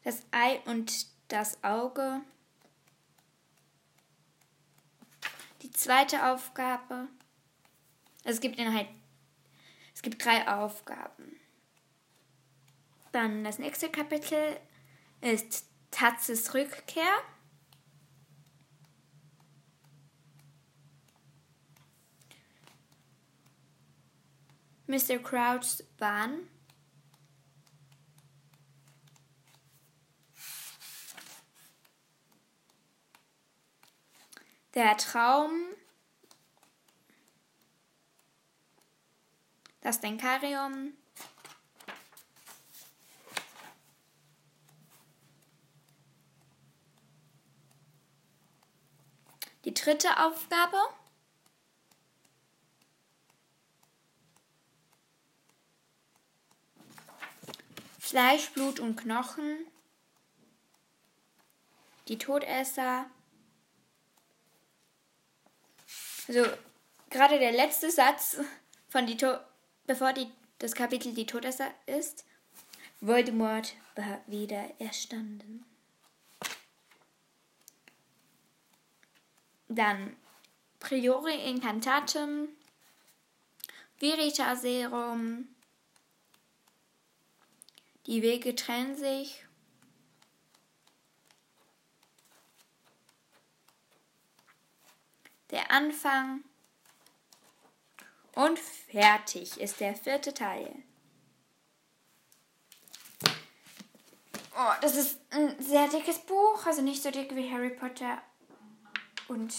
Das 0.02 0.24
Ei 0.31 0.61
und 0.64 1.07
das 1.28 1.62
Auge. 1.62 2.22
Die 5.61 5.70
zweite 5.70 6.32
Aufgabe. 6.32 7.09
Es 8.24 8.40
gibt 8.40 8.59
innerhalb. 8.59 8.88
Es 9.95 10.01
gibt 10.01 10.24
drei 10.24 10.49
Aufgaben. 10.49 11.38
Dann 13.12 13.45
das 13.45 13.59
nächste 13.59 13.90
Kapitel 13.90 14.59
ist 15.20 15.66
Tatzes 15.90 16.55
Rückkehr. 16.55 17.22
Mr. 24.93 25.18
Crouchs 25.20 25.82
Bahn. 25.97 26.47
Der 34.74 34.95
Traum. 34.99 35.53
Das 39.80 40.01
Denkarium. 40.01 40.93
Die 49.64 49.72
dritte 49.72 50.22
Aufgabe. 50.22 50.76
Fleisch, 58.13 58.51
Blut 58.51 58.79
und 58.79 58.97
Knochen. 58.97 59.65
Die 62.09 62.19
Todesser. 62.19 63.07
Also 66.29 66.45
gerade 67.09 67.39
der 67.39 67.53
letzte 67.53 67.91
Satz 67.91 68.37
von 68.91 69.07
die 69.07 69.17
to 69.17 69.39
bevor 69.87 70.13
die, 70.13 70.31
das 70.59 70.75
Kapitel 70.75 71.15
die 71.15 71.25
Todesser 71.25 71.71
ist. 71.87 72.27
Voldemort 73.01 73.77
war 73.95 74.21
wieder 74.27 74.63
erstanden. 74.79 75.65
Dann 79.69 80.15
Priori 80.81 81.49
Incantatum, 81.49 82.49
Veritaserum, 83.97 85.49
die 88.07 88.22
Wege 88.22 88.55
trennen 88.55 88.96
sich. 88.96 89.44
Der 95.50 95.70
Anfang. 95.70 96.42
Und 98.34 98.59
fertig 98.59 99.61
ist 99.61 99.80
der 99.80 99.94
vierte 99.94 100.32
Teil. 100.32 100.82
Oh, 104.55 104.72
das 104.80 104.96
ist 104.96 105.18
ein 105.30 105.61
sehr 105.62 105.88
dickes 105.88 106.18
Buch, 106.20 106.66
also 106.66 106.82
nicht 106.82 107.03
so 107.03 107.11
dick 107.11 107.34
wie 107.34 107.50
Harry 107.50 107.70
Potter 107.70 108.20
und 109.28 109.55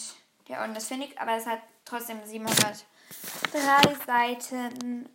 der 0.47 0.61
Orden 0.61 0.73
des 0.75 0.87
Phoenix, 0.87 1.17
aber 1.17 1.35
es 1.35 1.45
hat 1.45 1.61
trotzdem 1.85 2.23
703 2.25 2.85
Seiten 4.05 5.09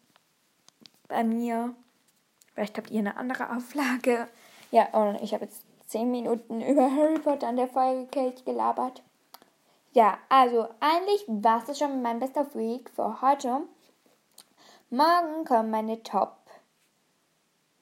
bei 1.07 1.23
mir. 1.23 1.75
Vielleicht 2.59 2.77
habt 2.77 2.91
ihr 2.91 2.99
eine 2.99 3.17
andere 3.17 3.57
Auflage. 3.57 4.27
Ja, 4.73 4.87
und 4.89 5.23
ich 5.23 5.33
habe 5.33 5.45
jetzt 5.45 5.63
10 5.87 6.11
Minuten 6.11 6.61
über 6.61 6.91
Harry 6.91 7.21
Potter 7.21 7.47
an 7.47 7.57
der 7.57 7.69
Folge 7.69 8.35
gelabert. 8.45 9.01
Ja, 9.93 10.19
also 10.29 10.67
eigentlich 10.81 11.25
war 11.29 11.63
es 11.69 11.79
schon 11.79 12.03
meinem 12.03 12.19
Best 12.19 12.37
of 12.37 12.57
Week 12.57 12.91
für 12.91 13.23
heute. 13.23 13.61
Morgen 14.91 15.45
kommen 15.45 15.71
meine 15.71 16.03
Top 16.03 16.35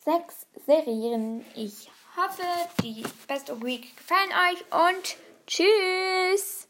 6 0.04 0.46
Serien. 0.66 1.42
Ich 1.54 1.90
hoffe, 2.14 2.42
die 2.82 3.02
Best 3.26 3.50
of 3.50 3.62
Week 3.62 3.96
gefallen 3.96 4.30
euch 4.52 4.92
und 4.94 5.16
tschüss! 5.46 6.65